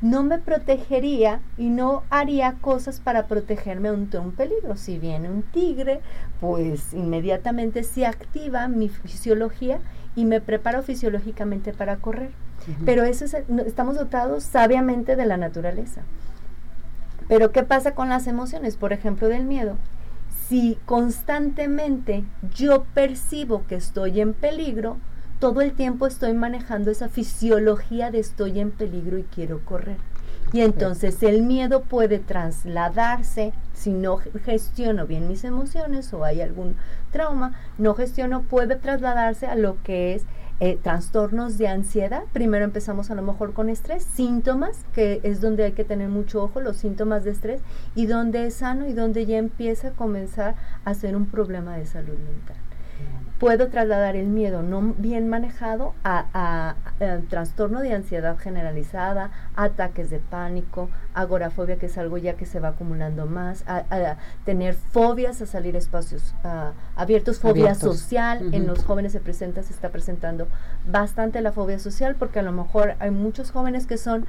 no 0.00 0.22
me 0.22 0.38
protegería 0.38 1.40
y 1.58 1.68
no 1.68 2.02
haría 2.08 2.54
cosas 2.60 3.00
para 3.00 3.26
protegerme 3.26 3.88
ante 3.88 4.18
un 4.18 4.32
peligro. 4.32 4.76
Si 4.76 4.98
viene 4.98 5.30
un 5.30 5.42
tigre, 5.42 6.00
pues 6.40 6.94
inmediatamente 6.94 7.82
se 7.82 8.06
activa 8.06 8.68
mi 8.68 8.88
fisiología 8.88 9.80
y 10.16 10.24
me 10.24 10.40
preparo 10.40 10.82
fisiológicamente 10.82 11.72
para 11.72 11.96
correr. 11.96 12.30
Pero 12.84 13.04
eso 13.04 13.24
es, 13.24 13.34
estamos 13.66 13.96
dotados 13.96 14.44
sabiamente 14.44 15.16
de 15.16 15.26
la 15.26 15.36
naturaleza. 15.36 16.02
Pero 17.28 17.52
¿qué 17.52 17.62
pasa 17.62 17.94
con 17.94 18.08
las 18.08 18.26
emociones? 18.26 18.76
Por 18.76 18.92
ejemplo, 18.92 19.28
del 19.28 19.44
miedo. 19.44 19.76
Si 20.48 20.78
constantemente 20.84 22.24
yo 22.54 22.84
percibo 22.92 23.66
que 23.68 23.76
estoy 23.76 24.20
en 24.20 24.34
peligro, 24.34 24.96
todo 25.38 25.60
el 25.60 25.72
tiempo 25.72 26.06
estoy 26.06 26.34
manejando 26.34 26.90
esa 26.90 27.08
fisiología 27.08 28.10
de 28.10 28.18
estoy 28.18 28.60
en 28.60 28.70
peligro 28.72 29.16
y 29.16 29.22
quiero 29.22 29.64
correr. 29.64 29.96
Y 30.52 30.62
entonces 30.62 31.22
el 31.22 31.42
miedo 31.42 31.82
puede 31.82 32.18
trasladarse, 32.18 33.52
si 33.72 33.90
no 33.92 34.18
gestiono 34.44 35.06
bien 35.06 35.28
mis 35.28 35.44
emociones 35.44 36.12
o 36.12 36.24
hay 36.24 36.40
algún 36.40 36.74
trauma, 37.12 37.54
no 37.78 37.94
gestiono, 37.94 38.42
puede 38.42 38.74
trasladarse 38.74 39.46
a 39.46 39.54
lo 39.54 39.80
que 39.82 40.14
es 40.14 40.24
eh, 40.60 40.78
trastornos 40.80 41.58
de 41.58 41.68
ansiedad. 41.68 42.24
Primero 42.32 42.64
empezamos 42.64 43.10
a 43.10 43.14
lo 43.14 43.22
mejor 43.22 43.52
con 43.52 43.68
estrés, 43.68 44.04
síntomas, 44.04 44.84
que 44.92 45.20
es 45.22 45.40
donde 45.40 45.64
hay 45.64 45.72
que 45.72 45.84
tener 45.84 46.08
mucho 46.08 46.42
ojo, 46.42 46.60
los 46.60 46.76
síntomas 46.76 47.24
de 47.24 47.30
estrés, 47.30 47.62
y 47.94 48.06
donde 48.06 48.46
es 48.46 48.54
sano 48.54 48.86
y 48.86 48.92
donde 48.92 49.26
ya 49.26 49.38
empieza 49.38 49.88
a 49.88 49.92
comenzar 49.92 50.54
a 50.84 50.94
ser 50.94 51.16
un 51.16 51.26
problema 51.26 51.76
de 51.76 51.86
salud 51.86 52.18
mental 52.18 52.59
puedo 53.40 53.68
trasladar 53.68 54.16
el 54.16 54.26
miedo 54.26 54.62
no 54.62 54.94
bien 54.98 55.28
manejado 55.28 55.94
a, 56.04 56.74
trastorno 57.30 57.80
de 57.80 57.94
ansiedad 57.94 58.36
generalizada, 58.36 59.30
ataques 59.56 60.10
de 60.10 60.18
pánico, 60.18 60.90
agorafobia, 61.14 61.76
que 61.76 61.86
es 61.86 61.96
algo 61.96 62.18
ya 62.18 62.34
que 62.34 62.44
se 62.44 62.60
va 62.60 62.68
acumulando 62.68 63.24
más, 63.24 63.64
a, 63.66 64.16
tener 64.44 64.74
fobias 64.74 65.40
a 65.40 65.46
salir 65.46 65.74
a 65.74 65.78
espacios 65.78 66.34
abiertos, 66.94 67.40
fobia 67.40 67.74
social, 67.74 68.52
en 68.52 68.66
los 68.66 68.84
jóvenes 68.84 69.12
se 69.12 69.20
presenta, 69.20 69.62
se 69.62 69.72
está 69.72 69.88
presentando 69.88 70.46
bastante 70.86 71.40
la 71.40 71.50
fobia 71.50 71.78
social, 71.78 72.16
porque 72.16 72.40
a 72.40 72.42
lo 72.42 72.52
mejor 72.52 72.94
hay 72.98 73.10
muchos 73.10 73.50
jóvenes 73.50 73.86
que 73.86 73.96
son 73.96 74.26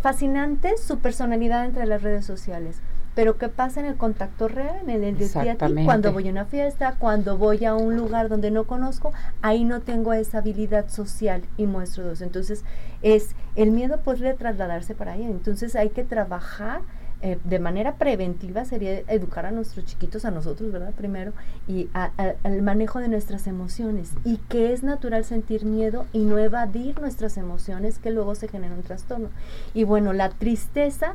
fascinantes 0.00 0.82
su 0.82 1.00
personalidad 1.00 1.66
entre 1.66 1.84
las 1.84 2.02
redes 2.02 2.24
sociales 2.24 2.80
pero 3.16 3.38
¿qué 3.38 3.48
pasa 3.48 3.80
en 3.80 3.86
el 3.86 3.96
contacto 3.96 4.46
real, 4.46 4.90
en 4.90 5.02
el 5.02 5.16
día 5.16 5.52
a 5.52 5.56
ti? 5.56 5.74
Cuando 5.86 6.12
voy 6.12 6.28
a 6.28 6.30
una 6.30 6.44
fiesta, 6.44 6.96
cuando 6.98 7.38
voy 7.38 7.64
a 7.64 7.74
un 7.74 7.96
lugar 7.96 8.28
donde 8.28 8.50
no 8.50 8.64
conozco, 8.64 9.10
ahí 9.40 9.64
no 9.64 9.80
tengo 9.80 10.12
esa 10.12 10.38
habilidad 10.38 10.90
social 10.90 11.42
y 11.56 11.64
muestro 11.64 12.04
dos. 12.04 12.20
Entonces, 12.20 12.62
es 13.00 13.34
el 13.54 13.70
miedo 13.70 14.00
puede 14.00 14.34
trasladarse 14.34 14.94
para 14.94 15.14
ahí. 15.14 15.24
Entonces, 15.24 15.76
hay 15.76 15.88
que 15.88 16.04
trabajar 16.04 16.82
eh, 17.22 17.38
de 17.44 17.58
manera 17.58 17.94
preventiva 17.94 18.66
sería 18.66 18.98
educar 19.08 19.46
a 19.46 19.50
nuestros 19.50 19.86
chiquitos, 19.86 20.26
a 20.26 20.30
nosotros, 20.30 20.70
¿verdad? 20.70 20.92
Primero, 20.92 21.32
y 21.66 21.88
al 21.94 22.60
manejo 22.60 22.98
de 22.98 23.08
nuestras 23.08 23.46
emociones. 23.46 24.12
Y 24.24 24.36
que 24.36 24.74
es 24.74 24.82
natural 24.82 25.24
sentir 25.24 25.64
miedo 25.64 26.04
y 26.12 26.24
no 26.24 26.38
evadir 26.38 27.00
nuestras 27.00 27.38
emociones, 27.38 27.98
que 27.98 28.10
luego 28.10 28.34
se 28.34 28.48
genera 28.48 28.74
un 28.74 28.82
trastorno. 28.82 29.30
Y 29.72 29.84
bueno, 29.84 30.12
la 30.12 30.28
tristeza 30.28 31.14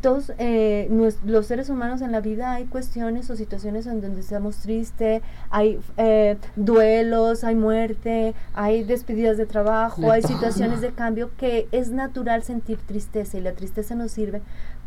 todos 0.00 0.32
eh, 0.38 0.88
los 1.24 1.46
seres 1.46 1.68
humanos 1.68 2.00
en 2.00 2.12
la 2.12 2.20
vida 2.20 2.52
hay 2.52 2.64
cuestiones 2.66 3.28
o 3.30 3.36
situaciones 3.36 3.86
en 3.86 4.00
donde 4.00 4.20
estamos 4.20 4.56
tristes, 4.58 5.22
hay 5.50 5.80
eh, 5.96 6.36
duelos, 6.56 7.44
hay 7.44 7.54
muerte, 7.54 8.34
hay 8.52 8.84
despedidas 8.84 9.36
de 9.36 9.46
trabajo, 9.46 10.10
hay 10.10 10.22
situaciones 10.22 10.80
de 10.80 10.92
cambio 10.92 11.30
que 11.36 11.68
es 11.72 11.90
natural 11.90 12.42
sentir 12.42 12.78
tristeza 12.78 13.38
y 13.38 13.40
la 13.40 13.52
tristeza 13.52 13.94
nos 13.94 14.12
sirve 14.12 14.42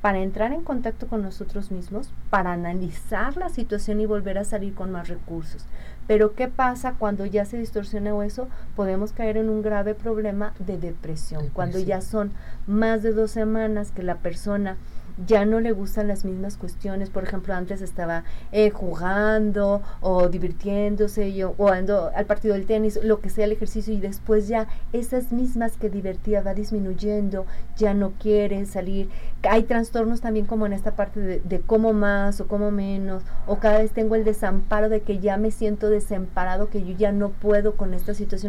para 0.07 0.19
entrar 0.19 0.53
en 0.53 0.63
contacto 0.63 1.07
con 1.07 1.21
nosotros 1.21 1.69
mismos, 1.69 2.13
para 2.29 2.53
analizar 2.53 3.35
la 3.35 3.49
situación 3.49 3.99
y 3.99 4.05
volver 4.05 4.37
a 4.37 4.45
salir 4.45 4.73
con 4.73 4.89
más 4.89 5.09
recursos. 5.09 5.65
Pero 6.07 6.33
¿qué 6.33 6.47
pasa 6.47 6.95
cuando 6.97 7.25
ya 7.25 7.43
se 7.43 7.57
distorsiona 7.57 8.25
eso? 8.25 8.47
Podemos 8.77 9.11
caer 9.11 9.35
en 9.35 9.49
un 9.49 9.61
grave 9.61 9.95
problema 9.95 10.53
de 10.59 10.77
depresión, 10.77 11.49
cuando 11.51 11.77
ya 11.77 11.99
son 11.99 12.31
más 12.67 13.03
de 13.03 13.11
dos 13.11 13.31
semanas 13.31 13.91
que 13.91 14.01
la 14.01 14.15
persona 14.15 14.77
ya 15.25 15.45
no 15.45 15.59
le 15.59 15.71
gustan 15.71 16.07
las 16.07 16.25
mismas 16.25 16.57
cuestiones. 16.57 17.09
Por 17.09 17.23
ejemplo, 17.23 17.53
antes 17.53 17.81
estaba 17.81 18.23
eh, 18.51 18.69
jugando 18.69 19.81
o 20.01 20.29
divirtiéndose 20.29 21.33
yo, 21.33 21.53
o 21.57 21.69
ando 21.69 22.11
al 22.15 22.25
partido 22.25 22.53
del 22.55 22.65
tenis, 22.65 22.99
lo 23.03 23.19
que 23.19 23.29
sea 23.29 23.45
el 23.45 23.51
ejercicio, 23.51 23.93
y 23.93 23.99
después 23.99 24.47
ya 24.47 24.67
esas 24.93 25.31
mismas 25.31 25.77
que 25.77 25.89
divertía 25.89 26.41
va 26.41 26.53
disminuyendo, 26.53 27.45
ya 27.77 27.93
no 27.93 28.11
quiere 28.19 28.65
salir. 28.65 29.09
Hay 29.43 29.63
trastornos 29.63 30.21
también 30.21 30.45
como 30.45 30.65
en 30.65 30.73
esta 30.73 30.95
parte 30.95 31.19
de, 31.19 31.39
de 31.39 31.61
cómo 31.61 31.93
más 31.93 32.41
o 32.41 32.47
cómo 32.47 32.71
menos, 32.71 33.23
o 33.45 33.57
cada 33.57 33.79
vez 33.79 33.91
tengo 33.91 34.15
el 34.15 34.23
desamparo 34.23 34.89
de 34.89 35.01
que 35.01 35.19
ya 35.19 35.37
me 35.37 35.51
siento 35.51 35.89
desamparado, 35.89 36.69
que 36.69 36.83
yo 36.83 36.95
ya 36.97 37.11
no 37.11 37.29
puedo 37.29 37.75
con 37.75 37.93
esta 37.93 38.13
situación. 38.13 38.47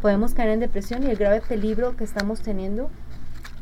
Podemos 0.00 0.34
caer 0.34 0.50
en 0.50 0.60
depresión 0.60 1.02
y 1.02 1.06
el 1.10 1.16
grave 1.16 1.42
peligro 1.46 1.96
que 1.96 2.04
estamos 2.04 2.42
teniendo 2.42 2.90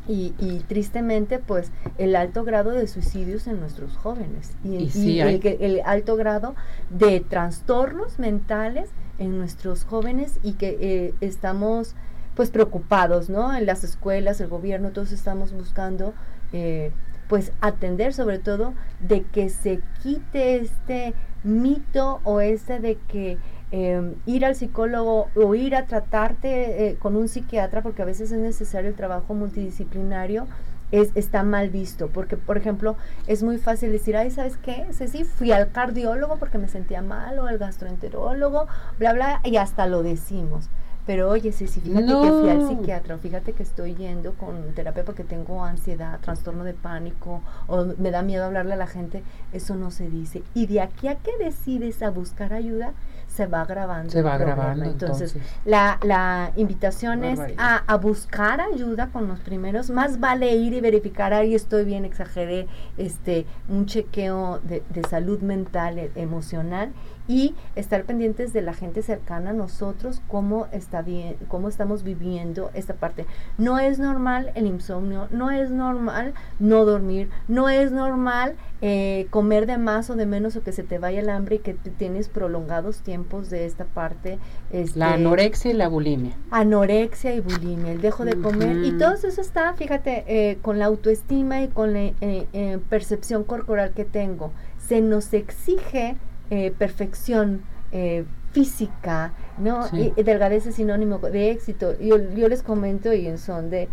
y, 0.07 0.63
tristemente 0.67 1.39
pues 1.39 1.71
el 1.97 2.15
alto 2.15 2.43
grado 2.43 2.71
de 2.71 2.87
suicidios 2.87 3.47
en 3.47 3.59
nuestros 3.59 3.95
jóvenes 3.95 4.53
y, 4.63 5.19
el, 5.19 5.81
alto 5.85 6.15
grado 6.15 6.55
de 6.89 7.19
trastornos 7.21 8.19
mentales 8.19 8.89
en 9.19 9.37
nuestros 9.37 9.83
jóvenes 9.83 10.39
y 10.43 10.53
que 10.53 10.77
eh, 10.81 11.13
estamos 11.21 11.95
pues 12.35 12.49
preocupados, 12.49 13.29
¿no? 13.29 13.55
En 13.55 13.65
las 13.65 13.83
escuelas, 13.83 14.41
el 14.41 14.47
gobierno, 14.47 14.91
todos 14.91 15.11
estamos 15.11 15.53
buscando 15.53 16.13
eh, 16.53 16.91
pues 17.27 17.51
atender 17.61 18.13
sobre 18.13 18.39
todo 18.39 18.73
de 18.99 19.21
que 19.23 19.49
se 19.49 19.81
quite 20.01 20.57
este 20.57 21.13
mito 21.43 22.19
o 22.23 22.41
este 22.41 22.79
de 22.79 22.97
que 23.07 23.37
Em, 23.73 24.15
ir 24.25 24.43
al 24.43 24.55
psicólogo 24.55 25.29
o 25.33 25.55
ir 25.55 25.75
a 25.75 25.85
tratarte 25.85 26.89
eh, 26.89 26.97
con 26.97 27.15
un 27.15 27.29
psiquiatra, 27.29 27.81
porque 27.81 28.01
a 28.01 28.05
veces 28.05 28.29
es 28.33 28.37
necesario 28.37 28.89
el 28.89 28.95
trabajo 28.95 29.33
multidisciplinario, 29.33 30.45
es, 30.91 31.11
está 31.15 31.43
mal 31.43 31.69
visto, 31.69 32.09
porque 32.09 32.35
por 32.35 32.57
ejemplo 32.57 32.97
es 33.27 33.43
muy 33.43 33.57
fácil 33.57 33.93
decir, 33.93 34.17
ay, 34.17 34.29
¿sabes 34.29 34.57
qué? 34.57 34.85
sí 34.91 35.23
fui 35.23 35.53
al 35.53 35.71
cardiólogo 35.71 36.35
porque 36.37 36.57
me 36.57 36.67
sentía 36.67 37.01
mal 37.01 37.39
o 37.39 37.45
al 37.45 37.57
gastroenterólogo, 37.59 38.67
bla, 38.99 39.13
bla, 39.13 39.39
y 39.45 39.55
hasta 39.55 39.87
lo 39.87 40.03
decimos. 40.03 40.69
Pero 41.05 41.29
oye, 41.29 41.51
sí, 41.53 41.65
sí, 41.67 41.79
fíjate 41.79 42.05
que 42.05 42.31
fui 42.31 42.49
al 42.49 42.67
psiquiatra, 42.67 43.17
fíjate 43.17 43.53
que 43.53 43.63
estoy 43.63 43.95
yendo 43.95 44.33
con 44.33 44.73
terapia 44.73 45.03
porque 45.03 45.23
tengo 45.23 45.63
ansiedad, 45.63 46.19
trastorno 46.19 46.63
de 46.63 46.73
pánico, 46.73 47.41
o 47.67 47.85
me 47.97 48.11
da 48.11 48.21
miedo 48.21 48.45
hablarle 48.45 48.73
a 48.73 48.77
la 48.77 48.85
gente, 48.85 49.23
eso 49.51 49.75
no 49.75 49.91
se 49.91 50.09
dice. 50.09 50.43
Y 50.53 50.67
de 50.67 50.81
aquí 50.81 51.07
a 51.07 51.15
que 51.15 51.31
decides 51.39 52.03
a 52.03 52.11
buscar 52.11 52.53
ayuda, 52.53 52.93
se 53.31 53.47
va 53.47 53.63
grabando. 53.65 54.11
Se 54.11 54.21
va 54.21 54.37
grabando. 54.37 54.85
Entonces, 54.85 55.35
La, 55.63 55.97
la 56.03 56.51
invitación 56.57 57.23
es 57.23 57.39
a, 57.57 57.77
a, 57.87 57.95
buscar 57.97 58.59
ayuda 58.59 59.07
con 59.07 59.27
los 59.27 59.39
primeros. 59.39 59.89
Más 59.89 60.19
vale 60.19 60.53
ir 60.55 60.73
y 60.73 60.81
verificar, 60.81 61.33
ahí 61.33 61.55
estoy 61.55 61.85
bien, 61.85 62.03
exageré, 62.03 62.67
este, 62.97 63.45
un 63.69 63.85
chequeo 63.85 64.59
de, 64.63 64.83
de 64.89 65.03
salud 65.07 65.39
mental, 65.41 65.97
e, 65.97 66.11
emocional 66.15 66.91
y 67.31 67.55
estar 67.77 68.03
pendientes 68.03 68.51
de 68.51 68.61
la 68.61 68.73
gente 68.73 69.01
cercana 69.01 69.51
a 69.51 69.53
nosotros, 69.53 70.21
cómo, 70.27 70.67
está 70.73 71.01
bien, 71.01 71.37
cómo 71.47 71.69
estamos 71.69 72.03
viviendo 72.03 72.71
esta 72.73 72.95
parte. 72.95 73.25
No 73.57 73.79
es 73.79 73.99
normal 73.99 74.51
el 74.53 74.67
insomnio, 74.67 75.29
no 75.31 75.49
es 75.49 75.71
normal 75.71 76.33
no 76.59 76.83
dormir, 76.83 77.29
no 77.47 77.69
es 77.69 77.93
normal 77.93 78.55
eh, 78.81 79.27
comer 79.29 79.65
de 79.65 79.77
más 79.77 80.09
o 80.09 80.15
de 80.15 80.25
menos 80.25 80.57
o 80.57 80.61
que 80.61 80.73
se 80.73 80.83
te 80.83 80.99
vaya 80.99 81.21
el 81.21 81.29
hambre 81.29 81.55
y 81.55 81.59
que 81.59 81.73
tienes 81.73 82.27
prolongados 82.27 82.99
tiempos 82.99 83.49
de 83.49 83.65
esta 83.65 83.85
parte. 83.85 84.37
Este, 84.69 84.99
la 84.99 85.13
anorexia 85.13 85.71
y 85.71 85.73
la 85.73 85.87
bulimia. 85.87 86.33
Anorexia 86.49 87.33
y 87.33 87.39
bulimia, 87.39 87.93
el 87.93 88.01
dejo 88.01 88.25
de 88.25 88.35
comer. 88.41 88.83
Y 88.83 88.97
todo 88.97 89.13
eso 89.13 89.29
está, 89.39 89.71
fíjate, 89.75 90.25
eh, 90.27 90.57
con 90.61 90.79
la 90.79 90.85
autoestima 90.87 91.61
y 91.61 91.69
con 91.69 91.93
la 91.93 92.11
eh, 92.19 92.79
percepción 92.89 93.45
corporal 93.45 93.91
que 93.91 94.03
tengo. 94.03 94.51
Se 94.85 94.99
nos 94.99 95.31
exige 95.31 96.17
eh, 96.51 96.73
perfección 96.77 97.63
eh, 97.93 98.25
física, 98.51 99.31
¿no? 99.57 99.87
Y, 99.93 100.11
delgadez 100.21 100.65
es 100.65 100.75
sinónimo 100.75 101.17
de 101.17 101.49
éxito. 101.49 101.97
Yo, 101.97 102.17
yo 102.35 102.49
les 102.49 102.61
comento 102.61 103.13
y 103.13 103.25
en 103.25 103.37
son 103.37 103.69
de, 103.69 103.87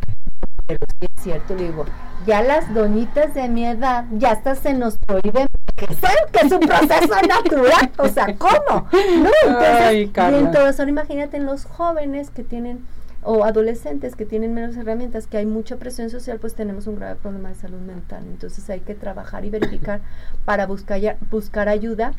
pero 0.66 0.78
sí 1.00 1.06
es 1.16 1.22
cierto, 1.22 1.54
le 1.54 1.68
digo, 1.68 1.84
ya 2.26 2.42
las 2.42 2.74
doñitas 2.74 3.32
de 3.34 3.48
mi 3.48 3.64
edad, 3.64 4.06
ya 4.10 4.32
hasta 4.32 4.56
se 4.56 4.74
nos 4.74 4.98
prohíbe 4.98 5.46
que 5.76 5.84
es 5.84 6.50
un 6.50 6.58
proceso 6.58 7.14
natural, 7.28 7.92
o 7.96 8.08
sea, 8.08 8.36
¿cómo? 8.36 8.88
No, 8.92 9.30
entonces, 9.46 10.12
bien 10.12 10.50
todos 10.50 10.80
ahora 10.80 10.90
imagínate 10.90 11.36
en 11.36 11.46
los 11.46 11.64
jóvenes 11.64 12.30
que 12.30 12.42
tienen 12.42 12.84
o 13.22 13.44
adolescentes 13.44 14.16
que 14.16 14.24
tienen 14.24 14.52
menos 14.52 14.76
herramientas, 14.76 15.28
que 15.28 15.36
hay 15.36 15.46
mucha 15.46 15.76
presión 15.76 16.10
social, 16.10 16.38
pues 16.40 16.54
tenemos 16.54 16.88
un 16.88 16.96
grave 16.96 17.16
problema 17.16 17.50
de 17.50 17.54
salud 17.54 17.78
mental. 17.80 18.24
Entonces 18.26 18.68
hay 18.70 18.80
que 18.80 18.94
trabajar 18.94 19.44
y 19.44 19.50
verificar 19.50 20.00
para 20.44 20.66
buscar, 20.66 21.16
buscar 21.30 21.68
ayuda 21.68 22.14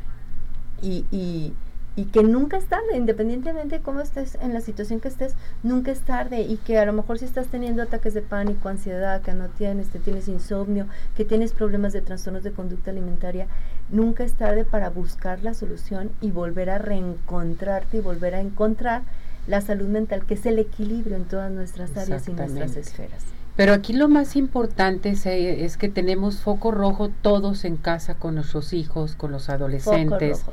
y, 0.82 1.06
y, 1.12 1.54
y 1.96 2.06
que 2.06 2.24
nunca 2.24 2.58
es 2.58 2.66
tarde, 2.66 2.96
independientemente 2.96 3.78
de 3.78 3.82
cómo 3.82 4.00
estés 4.00 4.36
en 4.42 4.54
la 4.54 4.62
situación 4.62 5.00
que 5.00 5.10
estés, 5.10 5.36
nunca 5.64 5.92
es 5.92 6.00
tarde 6.00 6.42
y 6.42 6.58
que 6.58 6.78
a 6.78 6.86
lo 6.86 6.94
mejor 6.94 7.20
si 7.20 7.26
estás 7.26 7.48
teniendo 7.48 7.84
ataques 7.84 8.14
de 8.14 8.22
pánico, 8.22 8.70
ansiedad, 8.70 9.22
que 9.22 9.34
no 9.34 9.50
tienes, 9.50 9.90
te 9.90 10.00
tienes 10.00 10.28
insomnio, 10.28 10.88
que 11.18 11.26
tienes 11.26 11.52
problemas 11.52 11.92
de 11.92 12.02
trastornos 12.02 12.44
de 12.44 12.52
conducta 12.52 12.92
alimentaria, 12.92 13.48
nunca 13.90 14.24
es 14.24 14.34
tarde 14.34 14.66
para 14.66 14.90
buscar 14.90 15.44
la 15.44 15.54
solución 15.54 16.12
y 16.22 16.32
volver 16.32 16.70
a 16.70 16.78
reencontrarte 16.78 17.98
y 17.98 18.02
volver 18.02 18.36
a 18.36 18.40
encontrar 18.40 19.02
la 19.48 19.62
salud 19.62 19.88
mental, 19.88 20.26
que 20.26 20.36
es 20.36 20.46
el 20.46 20.60
equilibrio 20.60 21.16
en 21.16 21.26
todas 21.26 21.52
nuestras 21.52 21.98
áreas 21.98 22.28
y 22.28 22.34
nuestras 22.34 22.76
esferas. 22.78 23.24
Pero 23.60 23.74
aquí 23.74 23.92
lo 23.92 24.08
más 24.08 24.38
importante 24.38 25.10
es, 25.10 25.26
eh, 25.26 25.66
es, 25.66 25.76
que 25.76 25.90
tenemos 25.90 26.38
foco 26.38 26.72
rojo 26.72 27.12
todos 27.22 27.66
en 27.66 27.76
casa 27.76 28.16
con 28.16 28.36
nuestros 28.36 28.72
hijos, 28.72 29.16
con 29.16 29.34
los 29.34 29.50
adolescentes. 29.50 30.46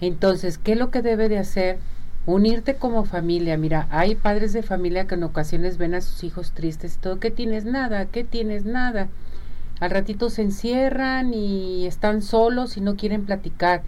Entonces, 0.00 0.56
¿qué 0.56 0.72
es 0.72 0.78
lo 0.78 0.90
que 0.90 1.02
debe 1.02 1.28
de 1.28 1.36
hacer? 1.36 1.78
Unirte 2.24 2.76
como 2.76 3.04
familia. 3.04 3.58
Mira, 3.58 3.86
hay 3.90 4.14
padres 4.14 4.54
de 4.54 4.62
familia 4.62 5.06
que 5.06 5.16
en 5.16 5.24
ocasiones 5.24 5.76
ven 5.76 5.94
a 5.94 6.00
sus 6.00 6.24
hijos 6.24 6.52
tristes 6.52 6.94
y 6.94 6.98
todo. 6.98 7.20
¿Qué 7.20 7.30
tienes? 7.30 7.66
Nada, 7.66 8.06
¿qué 8.06 8.24
tienes? 8.24 8.64
Nada. 8.64 9.08
Al 9.78 9.90
ratito 9.90 10.30
se 10.30 10.40
encierran 10.40 11.34
y 11.34 11.84
están 11.84 12.22
solos 12.22 12.78
y 12.78 12.80
no 12.80 12.96
quieren 12.96 13.26
platicar. 13.26 13.82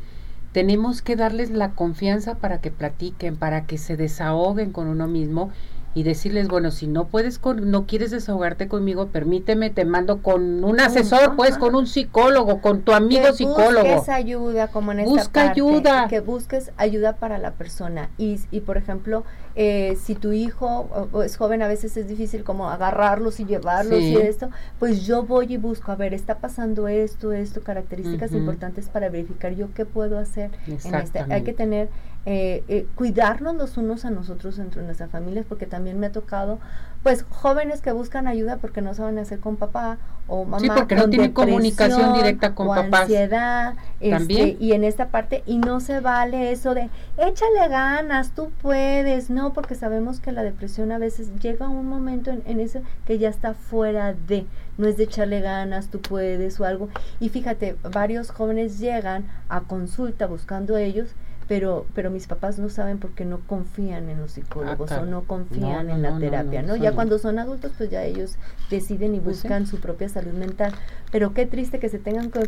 Tenemos 0.53 1.01
que 1.01 1.17
darles 1.17 1.49
la 1.51 1.71
confianza 1.71 2.35
para 2.35 2.61
que 2.61 2.71
platiquen, 2.71 3.37
para 3.37 3.65
que 3.65 3.79
se 3.79 3.97
desahoguen 3.97 4.73
con 4.73 4.89
uno 4.89 5.09
mismo 5.09 5.53
y 5.99 6.05
decirles, 6.05 6.47
bueno, 6.47 6.71
si 6.71 6.87
no 6.87 7.09
puedes, 7.09 7.41
con, 7.41 7.73
no 7.73 7.85
quieres 7.87 8.13
desahogarte 8.13 8.69
conmigo, 8.69 9.09
permíteme, 9.09 9.69
te 9.69 9.85
mando 9.85 10.23
con 10.23 10.63
un 10.63 10.79
asesor, 10.79 11.35
pues, 11.35 11.59
con 11.59 11.75
un 11.75 11.89
psicólogo, 11.89 12.61
con 12.61 12.83
tu 12.83 12.93
amigo 12.93 13.25
que 13.25 13.33
psicólogo. 13.33 13.97
Busques 13.97 14.09
ayuda, 14.09 14.69
como 14.69 14.93
en 14.93 15.01
esta 15.01 15.11
Busca 15.11 15.51
ayuda. 15.51 16.07
Que 16.07 16.21
busques 16.21 16.71
ayuda 16.77 17.17
para 17.17 17.39
la 17.39 17.51
persona. 17.55 18.11
Y, 18.17 18.39
y 18.53 18.61
por 18.61 18.77
ejemplo, 18.77 19.25
eh, 19.57 19.99
si 20.01 20.15
tu 20.15 20.31
hijo 20.31 21.11
es 21.25 21.37
joven, 21.37 21.63
a 21.63 21.67
veces 21.67 21.97
es 21.97 22.07
difícil 22.07 22.45
como 22.45 22.71
agarrarlos 22.71 23.41
y 23.41 23.45
llevarlos 23.45 23.99
y 23.99 24.17
esto, 24.17 24.51
pues 24.79 25.05
yo 25.05 25.25
voy 25.25 25.55
y 25.55 25.57
busco, 25.57 25.91
a 25.91 25.97
ver, 25.97 26.15
está 26.15 26.39
pasando 26.39 26.87
esto, 26.87 27.33
esto, 27.33 27.63
características 27.63 28.31
importantes 28.31 28.89
para 28.89 29.09
verificar 29.09 29.57
yo 29.57 29.75
qué 29.75 29.85
puedo 29.85 30.17
hacer 30.17 30.53
en 30.69 30.95
este. 30.95 31.25
Hay 31.29 31.43
que 31.43 31.55
tener 31.55 31.89
eh, 32.31 32.63
eh, 32.69 32.87
cuidarnos 32.95 33.55
los 33.55 33.79
unos 33.79 34.05
a 34.05 34.11
nosotros 34.11 34.59
entre 34.59 34.83
nuestras 34.83 35.11
familias, 35.11 35.47
porque 35.49 35.65
también 35.65 35.99
me 35.99 36.09
ha 36.09 36.13
tocado, 36.13 36.59
pues, 37.03 37.25
jóvenes 37.31 37.81
que 37.81 37.91
buscan 37.91 38.29
ayuda 38.29 38.59
porque 38.59 38.83
no 38.83 38.93
saben 38.93 39.19
hacer 39.19 39.41
con 39.41 39.57
papá 39.57 39.97
o 40.27 40.45
mamá. 40.45 40.59
Sí, 40.59 40.69
porque 40.69 40.95
no 40.95 41.09
tiene 41.09 41.33
comunicación 41.33 42.13
directa 42.13 42.55
con 42.55 42.67
papá. 42.69 43.01
ansiedad, 43.01 43.77
este, 44.01 44.59
y 44.61 44.75
en 44.75 44.85
esta 44.85 45.09
parte, 45.09 45.43
y 45.47 45.57
no 45.57 45.81
se 45.81 46.01
vale 46.01 46.53
eso 46.53 46.75
de, 46.75 46.91
échale 47.17 47.67
ganas, 47.71 48.33
tú 48.33 48.51
puedes, 48.61 49.31
no, 49.31 49.55
porque 49.55 49.75
sabemos 49.75 50.21
que 50.21 50.31
la 50.31 50.43
depresión 50.43 50.93
a 50.93 50.99
veces 50.99 51.31
llega 51.41 51.65
a 51.65 51.71
un 51.71 51.89
momento 51.89 52.31
en, 52.31 52.43
en 52.45 52.61
eso 52.61 52.83
que 53.07 53.17
ya 53.17 53.31
está 53.31 53.55
fuera 53.55 54.13
de, 54.13 54.45
no 54.77 54.87
es 54.87 54.99
de 54.99 55.05
echarle 55.05 55.41
ganas, 55.41 55.89
tú 55.89 56.03
puedes 56.03 56.61
o 56.61 56.67
algo. 56.67 56.91
Y 57.21 57.31
fíjate, 57.31 57.77
varios 57.91 58.31
jóvenes 58.31 58.79
llegan 58.79 59.25
a 59.49 59.63
consulta 59.63 60.27
buscando 60.27 60.77
ellos 60.77 61.15
pero 61.49 61.87
pero 61.95 62.11
mis 62.11 62.27
papás 62.27 62.59
no 62.59 62.69
saben 62.69 62.99
porque 62.99 63.25
no 63.25 63.41
confían 63.47 64.11
en 64.11 64.21
los 64.21 64.33
psicólogos 64.33 64.93
ah, 64.93 65.01
o 65.01 65.07
no 65.07 65.23
confían 65.25 65.89
en 65.91 66.03
la 66.03 66.19
terapia, 66.19 66.63
¿no? 66.63 66.77
ya 66.77 66.93
cuando 66.93 67.19
son 67.19 67.39
adultos, 67.39 67.73
pues 67.77 67.91
ya 67.91 68.05
ellos 68.05 68.37
deciden 68.71 69.15
y 69.15 69.21
pues 69.21 69.43
buscan 69.43 69.67
su 69.67 69.81
propia 69.81 70.09
salud 70.09 70.35
mental. 70.35 70.73
Pero 71.11 71.33
qué 71.33 71.47
triste 71.47 71.79
que 71.79 71.89
se 71.89 71.99
tengan 71.99 72.31
que 72.31 72.41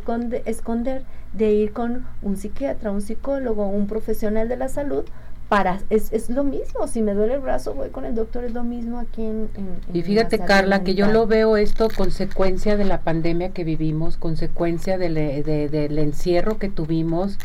esconder 0.45 1.05
de 1.33 1.53
ir 1.53 1.73
con 1.73 2.07
un 2.23 2.37
psiquiatra, 2.37 2.91
un 2.91 3.01
psicólogo, 3.01 3.67
un 3.67 3.87
profesional 3.87 4.49
de 4.49 4.57
la 4.57 4.69
salud 4.69 5.05
para 5.49 5.81
es, 5.91 6.13
es 6.13 6.31
lo 6.31 6.45
mismo, 6.45 6.87
si 6.87 7.03
me 7.03 7.13
duele 7.13 7.35
el 7.35 7.41
brazo 7.41 7.75
voy 7.75 7.89
con 7.89 8.05
el 8.05 8.15
doctor, 8.15 8.45
es 8.45 8.55
lo 8.55 8.63
mismo 8.63 9.01
aquí 9.01 9.23
en... 9.23 9.49
y 9.93 10.03
fíjate 10.03 10.39
Carla, 10.39 10.85
que 10.85 10.95
yo 10.95 11.09
lo 11.11 11.27
veo 11.27 11.57
esto 11.57 11.89
consecuencia 11.97 12.77
de 12.77 12.85
la 12.85 13.01
pandemia 13.01 13.49
que 13.49 13.65
vivimos, 13.65 14.17
consecuencia 14.17 14.97
del, 14.97 15.15
del 15.15 15.99
encierro 15.99 16.59
que 16.59 16.69
tuvimos, 16.69 17.37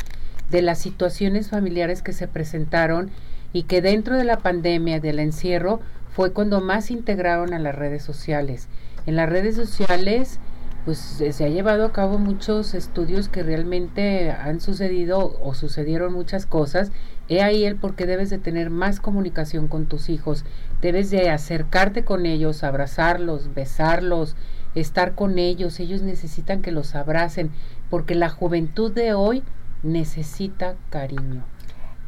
de 0.50 0.62
las 0.62 0.78
situaciones 0.78 1.48
familiares 1.48 2.02
que 2.02 2.12
se 2.12 2.28
presentaron 2.28 3.10
y 3.52 3.64
que 3.64 3.82
dentro 3.82 4.16
de 4.16 4.24
la 4.24 4.38
pandemia, 4.38 5.00
del 5.00 5.18
encierro, 5.18 5.80
fue 6.10 6.32
cuando 6.32 6.60
más 6.60 6.90
integraron 6.90 7.52
a 7.52 7.58
las 7.58 7.74
redes 7.74 8.02
sociales. 8.02 8.68
En 9.06 9.16
las 9.16 9.28
redes 9.28 9.54
sociales, 9.54 10.40
pues 10.86 10.98
se 10.98 11.44
ha 11.44 11.48
llevado 11.48 11.84
a 11.84 11.92
cabo 11.92 12.16
muchos 12.16 12.72
estudios 12.74 13.28
que 13.28 13.42
realmente 13.42 14.30
han 14.30 14.60
sucedido 14.60 15.36
o 15.42 15.52
sucedieron 15.52 16.12
muchas 16.12 16.46
cosas. 16.46 16.92
He 17.28 17.42
ahí 17.42 17.64
el 17.64 17.74
por 17.74 17.96
qué 17.96 18.06
debes 18.06 18.30
de 18.30 18.38
tener 18.38 18.70
más 18.70 19.00
comunicación 19.00 19.66
con 19.66 19.86
tus 19.86 20.08
hijos. 20.08 20.44
Debes 20.80 21.10
de 21.10 21.28
acercarte 21.28 22.04
con 22.04 22.24
ellos, 22.24 22.62
abrazarlos, 22.62 23.52
besarlos, 23.52 24.36
estar 24.76 25.16
con 25.16 25.40
ellos. 25.40 25.80
Ellos 25.80 26.02
necesitan 26.02 26.62
que 26.62 26.70
los 26.70 26.94
abracen, 26.94 27.50
porque 27.90 28.14
la 28.14 28.28
juventud 28.28 28.92
de 28.92 29.12
hoy 29.12 29.42
necesita 29.82 30.74
cariño. 30.90 31.44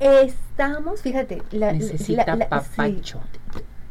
Estamos, 0.00 1.02
fíjate, 1.02 1.42
la, 1.50 1.72
necesita 1.72 2.36
papacho. 2.36 3.20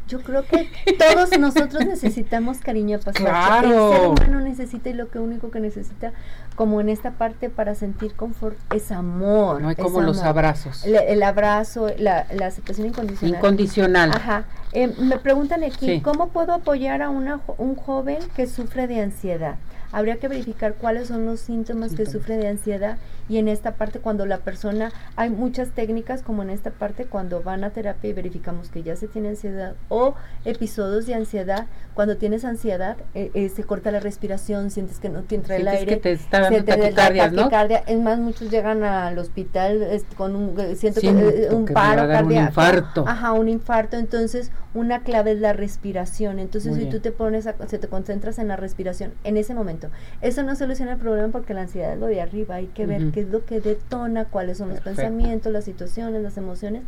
Yo 0.07 0.21
creo 0.21 0.43
que 0.45 0.69
todos 0.97 1.37
nosotros 1.37 1.85
necesitamos 1.85 2.59
cariño 2.59 2.95
apapacho. 2.95 3.25
Claro. 3.25 3.91
El 3.91 3.97
ser 3.97 4.07
humano 4.07 4.39
necesita 4.39 4.89
y 4.89 4.93
lo 4.93 5.09
que 5.09 5.19
único 5.19 5.51
que 5.51 5.59
necesita, 5.59 6.13
como 6.55 6.79
en 6.79 6.87
esta 6.87 7.11
parte 7.11 7.49
para 7.49 7.75
sentir 7.75 8.13
confort, 8.15 8.57
es 8.73 8.93
amor. 8.93 9.61
No 9.61 9.67
hay 9.67 9.75
como 9.75 9.99
los 10.01 10.21
abrazos. 10.23 10.85
El, 10.85 10.95
el 10.95 11.23
abrazo, 11.23 11.89
la, 11.97 12.25
la 12.33 12.45
aceptación 12.47 12.87
incondicional. 12.87 13.35
Incondicional. 13.35 14.11
Ajá. 14.11 14.45
Eh, 14.71 14.87
me 14.97 15.17
preguntan 15.17 15.65
aquí, 15.65 15.85
Sí. 15.87 16.01
¿cómo 16.01 16.29
puedo 16.29 16.53
apoyar 16.53 17.01
a 17.01 17.09
una, 17.09 17.41
un 17.57 17.75
joven 17.75 18.19
que 18.33 18.47
sufre 18.47 18.87
de 18.87 19.01
ansiedad? 19.01 19.55
Habría 19.91 20.17
que 20.17 20.27
verificar 20.27 20.75
cuáles 20.75 21.07
son 21.07 21.25
los 21.25 21.39
síntomas 21.39 21.93
que 21.93 22.05
sufre 22.05 22.37
de 22.37 22.47
ansiedad 22.47 22.97
y 23.29 23.37
en 23.37 23.47
esta 23.47 23.75
parte 23.75 23.99
cuando 23.99 24.25
la 24.25 24.39
persona, 24.39 24.91
hay 25.15 25.29
muchas 25.29 25.71
técnicas 25.71 26.21
como 26.21 26.43
en 26.43 26.49
esta 26.49 26.71
parte 26.71 27.05
cuando 27.05 27.41
van 27.41 27.63
a 27.63 27.71
terapia 27.71 28.09
y 28.09 28.13
verificamos 28.13 28.69
que 28.69 28.83
ya 28.83 28.95
se 28.95 29.07
tiene 29.07 29.29
ansiedad 29.29 29.75
o 29.89 30.15
episodios 30.45 31.05
de 31.05 31.15
ansiedad, 31.15 31.67
cuando 31.93 32.17
tienes 32.17 32.45
ansiedad 32.45 32.97
eh, 33.15 33.31
eh, 33.33 33.49
se 33.49 33.63
corta 33.63 33.91
la 33.91 33.99
respiración, 33.99 34.71
sientes 34.71 34.99
que 34.99 35.09
no 35.09 35.23
te 35.23 35.35
entra 35.35 35.55
el 35.55 35.67
aire, 35.67 35.95
que 35.95 35.97
te 35.97 36.11
está 36.13 36.41
dando 36.41 36.59
se 36.59 36.63
te 36.63 36.71
da 36.71 36.77
taquicardias, 36.77 37.31
¿no? 37.31 37.41
taquicardia. 37.43 37.83
Es 37.87 37.99
más, 37.99 38.19
muchos 38.19 38.49
llegan 38.49 38.83
al 38.83 39.17
hospital 39.17 39.85
con 40.15 40.35
un, 40.35 40.59
eh, 40.59 40.75
siento 40.75 41.01
que, 41.01 41.09
eh, 41.09 41.49
un 41.51 41.65
paro 41.65 42.07
dar 42.07 42.23
un 42.23 42.29
cardíaco. 42.29 42.47
infarto. 42.49 43.05
Ajá, 43.07 43.33
un 43.33 43.49
infarto. 43.49 43.97
Entonces, 43.97 44.51
una 44.77 45.01
clave 45.01 45.31
es 45.31 45.39
la 45.39 45.53
respiración. 45.53 46.39
Entonces, 46.39 46.71
Muy 46.71 46.79
si 46.79 46.85
bien. 46.85 46.95
tú 46.95 47.01
te 47.01 47.11
pones, 47.11 47.47
a, 47.47 47.55
si 47.67 47.77
te 47.77 47.87
concentras 47.87 48.39
en 48.39 48.47
la 48.47 48.55
respiración 48.55 49.13
en 49.23 49.37
ese 49.37 49.53
momento, 49.53 49.89
eso 50.21 50.43
no 50.43 50.55
soluciona 50.55 50.93
el 50.93 50.97
problema 50.99 51.29
porque 51.29 51.53
la 51.53 51.61
ansiedad 51.61 51.93
es 51.93 51.99
lo 51.99 52.07
de 52.07 52.21
arriba. 52.21 52.55
Hay 52.55 52.67
que 52.67 52.85
ver 52.85 53.11
qué 53.11 53.21
es 53.21 53.29
lo 53.29 53.45
que 53.45 53.59
detona, 53.61 54.25
cuáles 54.25 54.57
son 54.59 54.69
los 54.69 54.79
pensamientos, 54.81 55.51
las 55.51 55.65
situaciones, 55.65 56.21
las 56.21 56.37
emociones 56.37 56.83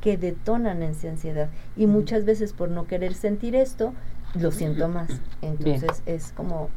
que 0.00 0.16
detonan 0.16 0.82
esa 0.82 1.08
ansiedad. 1.08 1.48
Y 1.76 1.86
muchas 1.86 2.24
veces 2.24 2.52
por 2.52 2.68
no 2.70 2.86
querer 2.86 3.14
sentir 3.14 3.54
esto, 3.54 3.92
lo 4.34 4.50
siento 4.50 4.88
más. 4.88 5.08
Entonces, 5.42 6.02
es 6.06 6.32
como, 6.32 6.70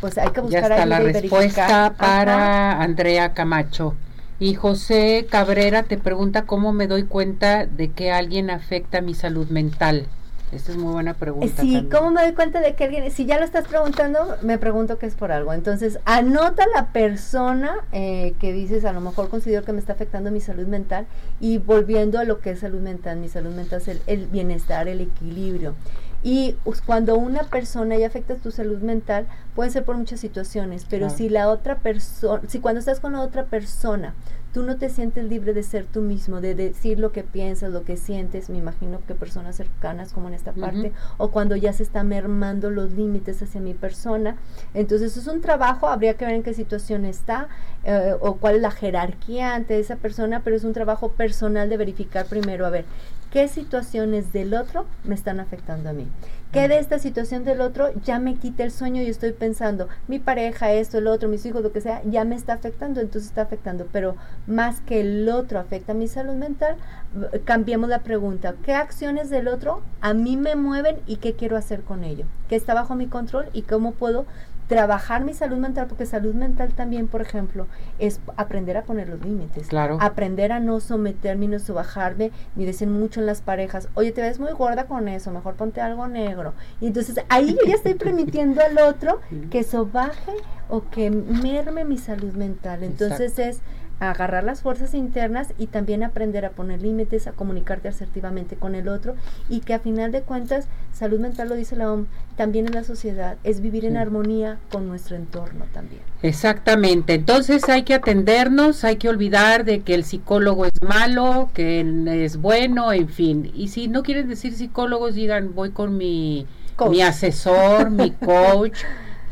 pues 0.00 0.16
hay 0.18 0.28
que 0.28 0.36
Ya 0.36 0.42
buscar 0.42 0.72
está 0.72 0.86
la 0.86 1.00
respuesta 1.00 1.62
verificar. 1.66 1.94
para 1.96 2.72
Ajá. 2.72 2.82
Andrea 2.82 3.34
Camacho. 3.34 3.94
Y 4.40 4.54
José 4.54 5.26
Cabrera 5.28 5.82
te 5.82 5.98
pregunta 5.98 6.42
cómo 6.44 6.72
me 6.72 6.86
doy 6.86 7.04
cuenta 7.04 7.66
de 7.66 7.90
que 7.90 8.12
alguien 8.12 8.50
afecta 8.50 9.00
mi 9.00 9.14
salud 9.14 9.48
mental. 9.48 10.06
Esta 10.52 10.72
es 10.72 10.78
muy 10.78 10.92
buena 10.92 11.12
pregunta. 11.12 11.46
Sí, 11.46 11.54
también. 11.56 11.90
¿cómo 11.90 12.10
me 12.10 12.22
doy 12.22 12.32
cuenta 12.32 12.60
de 12.60 12.74
que 12.74 12.84
alguien, 12.84 13.10
si 13.10 13.26
ya 13.26 13.38
lo 13.38 13.44
estás 13.44 13.68
preguntando, 13.68 14.36
me 14.42 14.56
pregunto 14.56 14.98
que 14.98 15.06
es 15.06 15.14
por 15.14 15.30
algo. 15.30 15.52
Entonces, 15.52 15.98
anota 16.06 16.64
la 16.74 16.86
persona 16.86 17.80
eh, 17.92 18.34
que 18.40 18.52
dices, 18.52 18.84
a 18.84 18.92
lo 18.92 19.00
mejor 19.00 19.28
considero 19.28 19.64
que 19.64 19.72
me 19.72 19.80
está 19.80 19.92
afectando 19.92 20.30
mi 20.30 20.40
salud 20.40 20.66
mental 20.66 21.06
y 21.40 21.58
volviendo 21.58 22.18
a 22.18 22.24
lo 22.24 22.40
que 22.40 22.50
es 22.50 22.60
salud 22.60 22.80
mental, 22.80 23.18
mi 23.18 23.28
salud 23.28 23.54
mental 23.54 23.80
es 23.82 23.88
el, 23.88 24.00
el 24.06 24.26
bienestar, 24.26 24.88
el 24.88 25.02
equilibrio. 25.02 25.74
Y 26.22 26.56
cuando 26.84 27.16
una 27.16 27.44
persona 27.44 27.96
ya 27.96 28.08
afecta 28.08 28.34
tu 28.34 28.50
salud 28.50 28.78
mental, 28.80 29.26
puede 29.54 29.70
ser 29.70 29.84
por 29.84 29.96
muchas 29.96 30.20
situaciones, 30.20 30.84
pero 30.88 31.06
Claro. 31.06 31.16
si 31.16 31.28
la 31.28 31.48
otra 31.48 31.78
persona, 31.78 32.42
si 32.48 32.58
cuando 32.58 32.80
estás 32.80 32.98
con 33.00 33.12
la 33.12 33.20
otra 33.20 33.44
persona, 33.44 34.14
tú 34.52 34.62
no 34.62 34.78
te 34.78 34.88
sientes 34.88 35.24
libre 35.26 35.52
de 35.52 35.62
ser 35.62 35.84
tú 35.84 36.00
mismo, 36.00 36.40
de 36.40 36.54
decir 36.54 36.98
lo 36.98 37.12
que 37.12 37.22
piensas, 37.22 37.70
lo 37.70 37.84
que 37.84 37.96
sientes, 37.96 38.48
me 38.50 38.56
imagino 38.58 39.00
que 39.06 39.14
personas 39.14 39.56
cercanas 39.56 40.12
como 40.12 40.26
en 40.28 40.34
esta 40.34 40.52
parte, 40.52 40.92
o 41.18 41.30
cuando 41.30 41.54
ya 41.54 41.72
se 41.72 41.82
está 41.82 42.02
mermando 42.02 42.70
los 42.70 42.92
límites 42.92 43.40
hacia 43.42 43.60
mi 43.60 43.74
persona. 43.74 44.36
Entonces 44.74 45.16
es 45.16 45.26
un 45.28 45.40
trabajo, 45.42 45.86
habría 45.88 46.14
que 46.14 46.24
ver 46.24 46.34
en 46.34 46.42
qué 46.42 46.54
situación 46.54 47.04
está 47.04 47.48
eh, 47.84 48.14
o 48.20 48.36
cuál 48.36 48.56
es 48.56 48.62
la 48.62 48.70
jerarquía 48.70 49.54
ante 49.54 49.78
esa 49.78 49.96
persona, 49.96 50.40
pero 50.42 50.56
es 50.56 50.64
un 50.64 50.72
trabajo 50.72 51.10
personal 51.10 51.68
de 51.68 51.76
verificar 51.76 52.26
primero, 52.26 52.66
a 52.66 52.70
ver, 52.70 52.86
qué 53.30 53.48
situaciones 53.48 54.32
del 54.32 54.54
otro 54.54 54.86
me 55.04 55.14
están 55.14 55.40
afectando 55.40 55.90
a 55.90 55.92
mí. 55.92 56.06
¿Qué 56.52 56.66
de 56.66 56.78
esta 56.78 56.98
situación 56.98 57.44
del 57.44 57.60
otro 57.60 57.90
ya 58.02 58.18
me 58.18 58.36
quita 58.36 58.64
el 58.64 58.70
sueño 58.70 59.02
y 59.02 59.06
estoy 59.08 59.32
pensando, 59.32 59.86
mi 60.06 60.18
pareja, 60.18 60.72
esto, 60.72 60.96
el 60.96 61.06
otro, 61.06 61.28
mis 61.28 61.44
hijos, 61.44 61.62
lo 61.62 61.72
que 61.72 61.82
sea, 61.82 62.00
ya 62.04 62.24
me 62.24 62.36
está 62.36 62.54
afectando, 62.54 63.00
entonces 63.02 63.28
está 63.28 63.42
afectando, 63.42 63.86
pero 63.92 64.16
más 64.46 64.80
que 64.80 65.02
el 65.02 65.28
otro 65.28 65.58
afecta 65.58 65.92
a 65.92 65.94
mi 65.94 66.08
salud 66.08 66.32
mental, 66.36 66.76
v- 67.14 67.40
cambiemos 67.40 67.90
la 67.90 67.98
pregunta, 67.98 68.54
¿qué 68.64 68.72
acciones 68.72 69.28
del 69.28 69.46
otro 69.46 69.82
a 70.00 70.14
mí 70.14 70.38
me 70.38 70.56
mueven 70.56 70.96
y 71.06 71.16
qué 71.16 71.34
quiero 71.34 71.58
hacer 71.58 71.82
con 71.82 72.02
ello? 72.02 72.24
¿Qué 72.48 72.56
está 72.56 72.72
bajo 72.72 72.94
mi 72.94 73.08
control 73.08 73.50
y 73.52 73.60
cómo 73.62 73.92
puedo 73.92 74.24
trabajar 74.68 75.24
mi 75.24 75.34
salud 75.34 75.56
mental? 75.56 75.88
Porque 75.88 76.06
salud 76.06 76.34
mental 76.34 76.72
también, 76.74 77.08
por 77.08 77.20
ejemplo, 77.20 77.66
es 77.98 78.20
aprender 78.36 78.76
a 78.76 78.84
poner 78.84 79.08
los 79.08 79.20
límites. 79.24 79.66
Claro. 79.68 79.98
Aprender 80.00 80.52
a 80.52 80.60
no 80.60 80.78
someterme, 80.78 81.48
no 81.48 81.58
subajarme, 81.58 82.30
ni 82.54 82.64
decir 82.64 82.86
mucho 82.86 83.20
en 83.20 83.26
las 83.26 83.40
parejas, 83.40 83.88
oye, 83.94 84.12
te 84.12 84.20
ves 84.20 84.38
muy 84.38 84.52
gorda 84.52 84.84
con 84.84 85.08
eso, 85.08 85.32
mejor 85.32 85.54
ponte 85.54 85.80
algo 85.80 86.06
negro. 86.06 86.52
Y 86.80 86.86
entonces 86.86 87.18
ahí 87.28 87.56
yo 87.60 87.66
ya 87.66 87.74
estoy 87.74 87.94
permitiendo 87.94 88.60
al 88.62 88.78
otro 88.78 89.20
que 89.50 89.64
sobaje 89.64 90.32
o 90.68 90.88
que 90.88 91.10
merme 91.10 91.84
mi 91.84 91.98
salud 91.98 92.34
mental. 92.34 92.84
Entonces 92.84 93.38
es 93.38 93.60
agarrar 94.00 94.44
las 94.44 94.62
fuerzas 94.62 94.94
internas 94.94 95.48
y 95.58 95.66
también 95.66 96.02
aprender 96.04 96.44
a 96.44 96.50
poner 96.50 96.82
límites, 96.82 97.26
a 97.26 97.32
comunicarte 97.32 97.88
asertivamente 97.88 98.54
con 98.56 98.74
el 98.74 98.88
otro 98.88 99.14
y 99.48 99.60
que 99.60 99.74
a 99.74 99.80
final 99.80 100.12
de 100.12 100.22
cuentas, 100.22 100.68
salud 100.92 101.18
mental 101.18 101.48
lo 101.48 101.56
dice 101.56 101.74
la 101.74 101.92
OMS, 101.92 102.06
también 102.36 102.66
en 102.66 102.74
la 102.74 102.84
sociedad, 102.84 103.36
es 103.42 103.60
vivir 103.60 103.84
en 103.84 103.96
armonía 103.96 104.58
con 104.70 104.86
nuestro 104.86 105.16
entorno 105.16 105.64
también. 105.72 106.00
Exactamente, 106.22 107.14
entonces 107.14 107.68
hay 107.68 107.82
que 107.82 107.94
atendernos, 107.94 108.84
hay 108.84 108.96
que 108.96 109.08
olvidar 109.08 109.64
de 109.64 109.80
que 109.80 109.94
el 109.94 110.04
psicólogo 110.04 110.64
es 110.66 110.72
malo, 110.80 111.50
que 111.54 111.84
es 112.24 112.36
bueno, 112.36 112.92
en 112.92 113.08
fin. 113.08 113.50
Y 113.54 113.68
si 113.68 113.88
no 113.88 114.02
quieren 114.04 114.28
decir 114.28 114.52
psicólogos, 114.54 115.14
digan 115.16 115.54
voy 115.54 115.70
con 115.70 115.96
mi, 115.96 116.46
Coach. 116.76 116.90
mi 116.90 117.02
asesor, 117.02 117.90
mi 117.90 118.10
coach, 118.24 118.78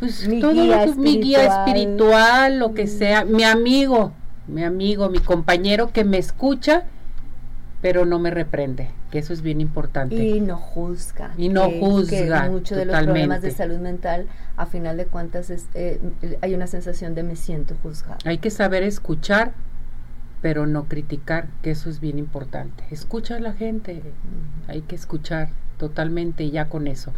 pues 0.00 0.26
Mi 0.26 0.40
todo 0.40 0.52
lo 0.52 0.84
que- 0.84 0.94
mi 1.00 1.20
guía 1.20 1.44
espiritual. 1.44 1.68
espiritual, 1.68 2.58
lo 2.58 2.74
que 2.74 2.84
Mm. 2.84 2.88
sea, 2.88 3.24
mi 3.24 3.44
amigo, 3.44 4.12
mi 4.48 4.64
amigo, 4.64 5.08
mi 5.08 5.18
compañero 5.18 5.92
que 5.92 6.04
me 6.04 6.18
escucha, 6.18 6.84
pero 7.82 8.04
no 8.06 8.18
me 8.18 8.30
reprende, 8.30 8.90
que 9.10 9.18
eso 9.18 9.32
es 9.32 9.42
bien 9.42 9.60
importante. 9.60 10.14
Y 10.16 10.40
no 10.40 10.56
juzga. 10.56 11.32
Y 11.36 11.48
no 11.48 11.68
que- 11.68 11.80
juzga, 11.80 12.44
Que 12.44 12.50
muchos 12.50 12.78
de 12.78 12.84
los 12.86 12.96
problemas 13.02 13.42
de 13.42 13.50
salud 13.50 13.78
mental, 13.78 14.26
a 14.56 14.66
final 14.66 14.96
de 14.96 15.06
cuentas, 15.06 15.50
es, 15.50 15.66
eh, 15.74 16.00
hay 16.40 16.54
una 16.54 16.66
sensación 16.66 17.14
de 17.14 17.22
me 17.22 17.36
siento 17.36 17.76
juzgado. 17.82 18.18
Hay 18.24 18.38
que 18.38 18.50
saber 18.50 18.82
escuchar, 18.82 19.52
pero 20.42 20.66
no 20.66 20.84
criticar, 20.84 21.48
que 21.62 21.70
eso 21.70 21.90
es 21.90 22.00
bien 22.00 22.18
importante. 22.18 22.84
Escucha 22.90 23.36
a 23.36 23.40
la 23.40 23.52
gente, 23.52 24.02
hay 24.68 24.82
que 24.82 24.94
escuchar 24.94 25.48
totalmente 25.78 26.50
ya 26.50 26.68
con 26.68 26.86
eso. 26.86 27.12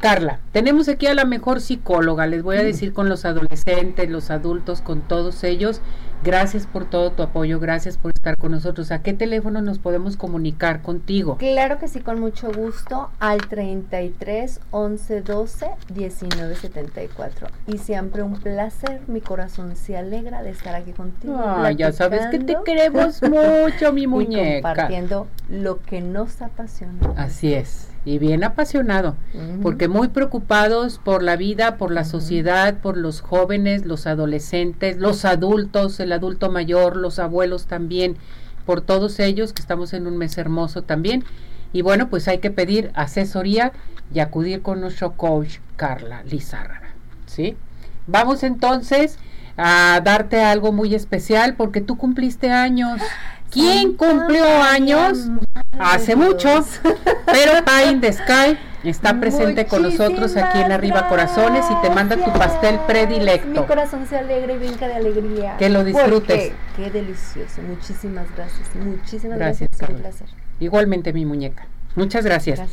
Carla, 0.00 0.40
tenemos 0.52 0.88
aquí 0.88 1.06
a 1.06 1.14
la 1.14 1.24
mejor 1.24 1.60
psicóloga, 1.60 2.26
les 2.26 2.42
voy 2.42 2.56
a 2.56 2.62
decir 2.64 2.92
con 2.92 3.08
los 3.08 3.24
adolescentes, 3.24 4.10
los 4.10 4.30
adultos, 4.30 4.82
con 4.82 5.00
todos 5.02 5.44
ellos. 5.44 5.80
Gracias 6.24 6.66
por 6.66 6.88
todo 6.88 7.10
tu 7.10 7.22
apoyo, 7.22 7.58
gracias 7.58 7.98
por 7.98 8.11
estar 8.22 8.36
con 8.36 8.52
nosotros. 8.52 8.92
¿A 8.92 9.02
qué 9.02 9.14
teléfono 9.14 9.60
nos 9.62 9.80
podemos 9.80 10.16
comunicar 10.16 10.80
contigo? 10.82 11.38
Claro 11.38 11.80
que 11.80 11.88
sí, 11.88 11.98
con 11.98 12.20
mucho 12.20 12.52
gusto, 12.52 13.10
al 13.18 13.40
33 13.48 14.60
11 14.70 15.22
12 15.22 15.66
19 15.92 16.54
74. 16.54 17.48
Y 17.66 17.78
siempre 17.78 18.22
un 18.22 18.34
placer, 18.34 19.00
mi 19.08 19.20
corazón 19.20 19.74
se 19.74 19.96
alegra 19.96 20.44
de 20.44 20.50
estar 20.50 20.76
aquí 20.76 20.92
contigo. 20.92 21.34
Ah, 21.36 21.72
ya 21.72 21.90
sabes 21.90 22.26
que 22.26 22.38
te 22.38 22.56
queremos 22.64 23.20
mucho, 23.28 23.92
mi 23.92 24.02
Y 24.02 24.06
muñeca. 24.06 24.68
compartiendo 24.68 25.26
lo 25.50 25.80
que 25.82 26.00
nos 26.00 26.42
apasiona. 26.42 26.94
Así 27.16 27.52
es, 27.54 27.88
y 28.04 28.18
bien 28.18 28.44
apasionado. 28.44 29.16
Porque 29.62 29.88
muy 29.88 30.08
preocupados 30.08 30.98
por 30.98 31.24
la 31.24 31.34
vida, 31.34 31.76
por 31.76 31.90
la 31.90 32.04
sociedad, 32.04 32.78
por 32.78 32.96
los 32.96 33.20
jóvenes, 33.20 33.84
los 33.84 34.06
adolescentes, 34.06 34.98
los 34.98 35.24
adultos, 35.24 35.98
el 35.98 36.12
adulto 36.12 36.50
mayor, 36.52 36.96
los 36.96 37.18
abuelos 37.18 37.66
también, 37.66 38.11
por 38.66 38.80
todos 38.80 39.18
ellos 39.20 39.52
que 39.52 39.62
estamos 39.62 39.92
en 39.92 40.06
un 40.06 40.16
mes 40.16 40.38
hermoso 40.38 40.82
también. 40.82 41.24
Y 41.72 41.82
bueno, 41.82 42.08
pues 42.08 42.28
hay 42.28 42.38
que 42.38 42.50
pedir 42.50 42.90
asesoría 42.94 43.72
y 44.12 44.20
acudir 44.20 44.62
con 44.62 44.80
nuestro 44.80 45.12
coach 45.12 45.58
Carla 45.76 46.22
Lizárraga, 46.24 46.90
¿sí? 47.26 47.56
Vamos 48.06 48.42
entonces 48.42 49.18
a 49.56 50.00
darte 50.04 50.42
algo 50.42 50.72
muy 50.72 50.94
especial 50.94 51.54
porque 51.54 51.80
tú 51.80 51.96
cumpliste 51.96 52.50
años. 52.50 53.00
¿Quién 53.50 53.94
cumplió 53.94 54.44
años? 54.62 55.28
Hace 55.78 56.16
mucho, 56.16 56.64
pero 57.26 57.64
Pie 57.64 57.90
in 57.90 58.00
the 58.00 58.12
Sky 58.12 58.58
está 58.90 59.20
presente 59.20 59.66
con 59.66 59.82
nosotros 59.82 60.36
aquí 60.36 60.60
en 60.60 60.72
Arriba 60.72 61.08
Corazones 61.08 61.64
y 61.70 61.86
te 61.86 61.90
manda 61.94 62.16
tu 62.16 62.32
pastel 62.32 62.78
predilecto. 62.86 63.60
Mi 63.60 63.66
corazón 63.66 64.06
se 64.06 64.18
alegra 64.18 64.52
y 64.52 64.58
brinca 64.58 64.88
de 64.88 64.94
alegría. 64.94 65.56
Que 65.56 65.68
lo 65.68 65.84
disfrutes. 65.84 66.52
Qué 66.76 66.90
delicioso. 66.90 67.62
Muchísimas 67.62 68.26
gracias. 68.36 68.68
Muchísimas 68.74 69.38
Gracias, 69.38 69.68
gracias. 69.70 69.70
Es 69.72 69.80
un 69.80 69.86
Carla. 69.86 70.00
placer. 70.00 70.26
Igualmente 70.60 71.12
mi 71.12 71.24
muñeca. 71.26 71.66
Muchas 71.94 72.24
gracias. 72.24 72.58
Gracias. 72.58 72.70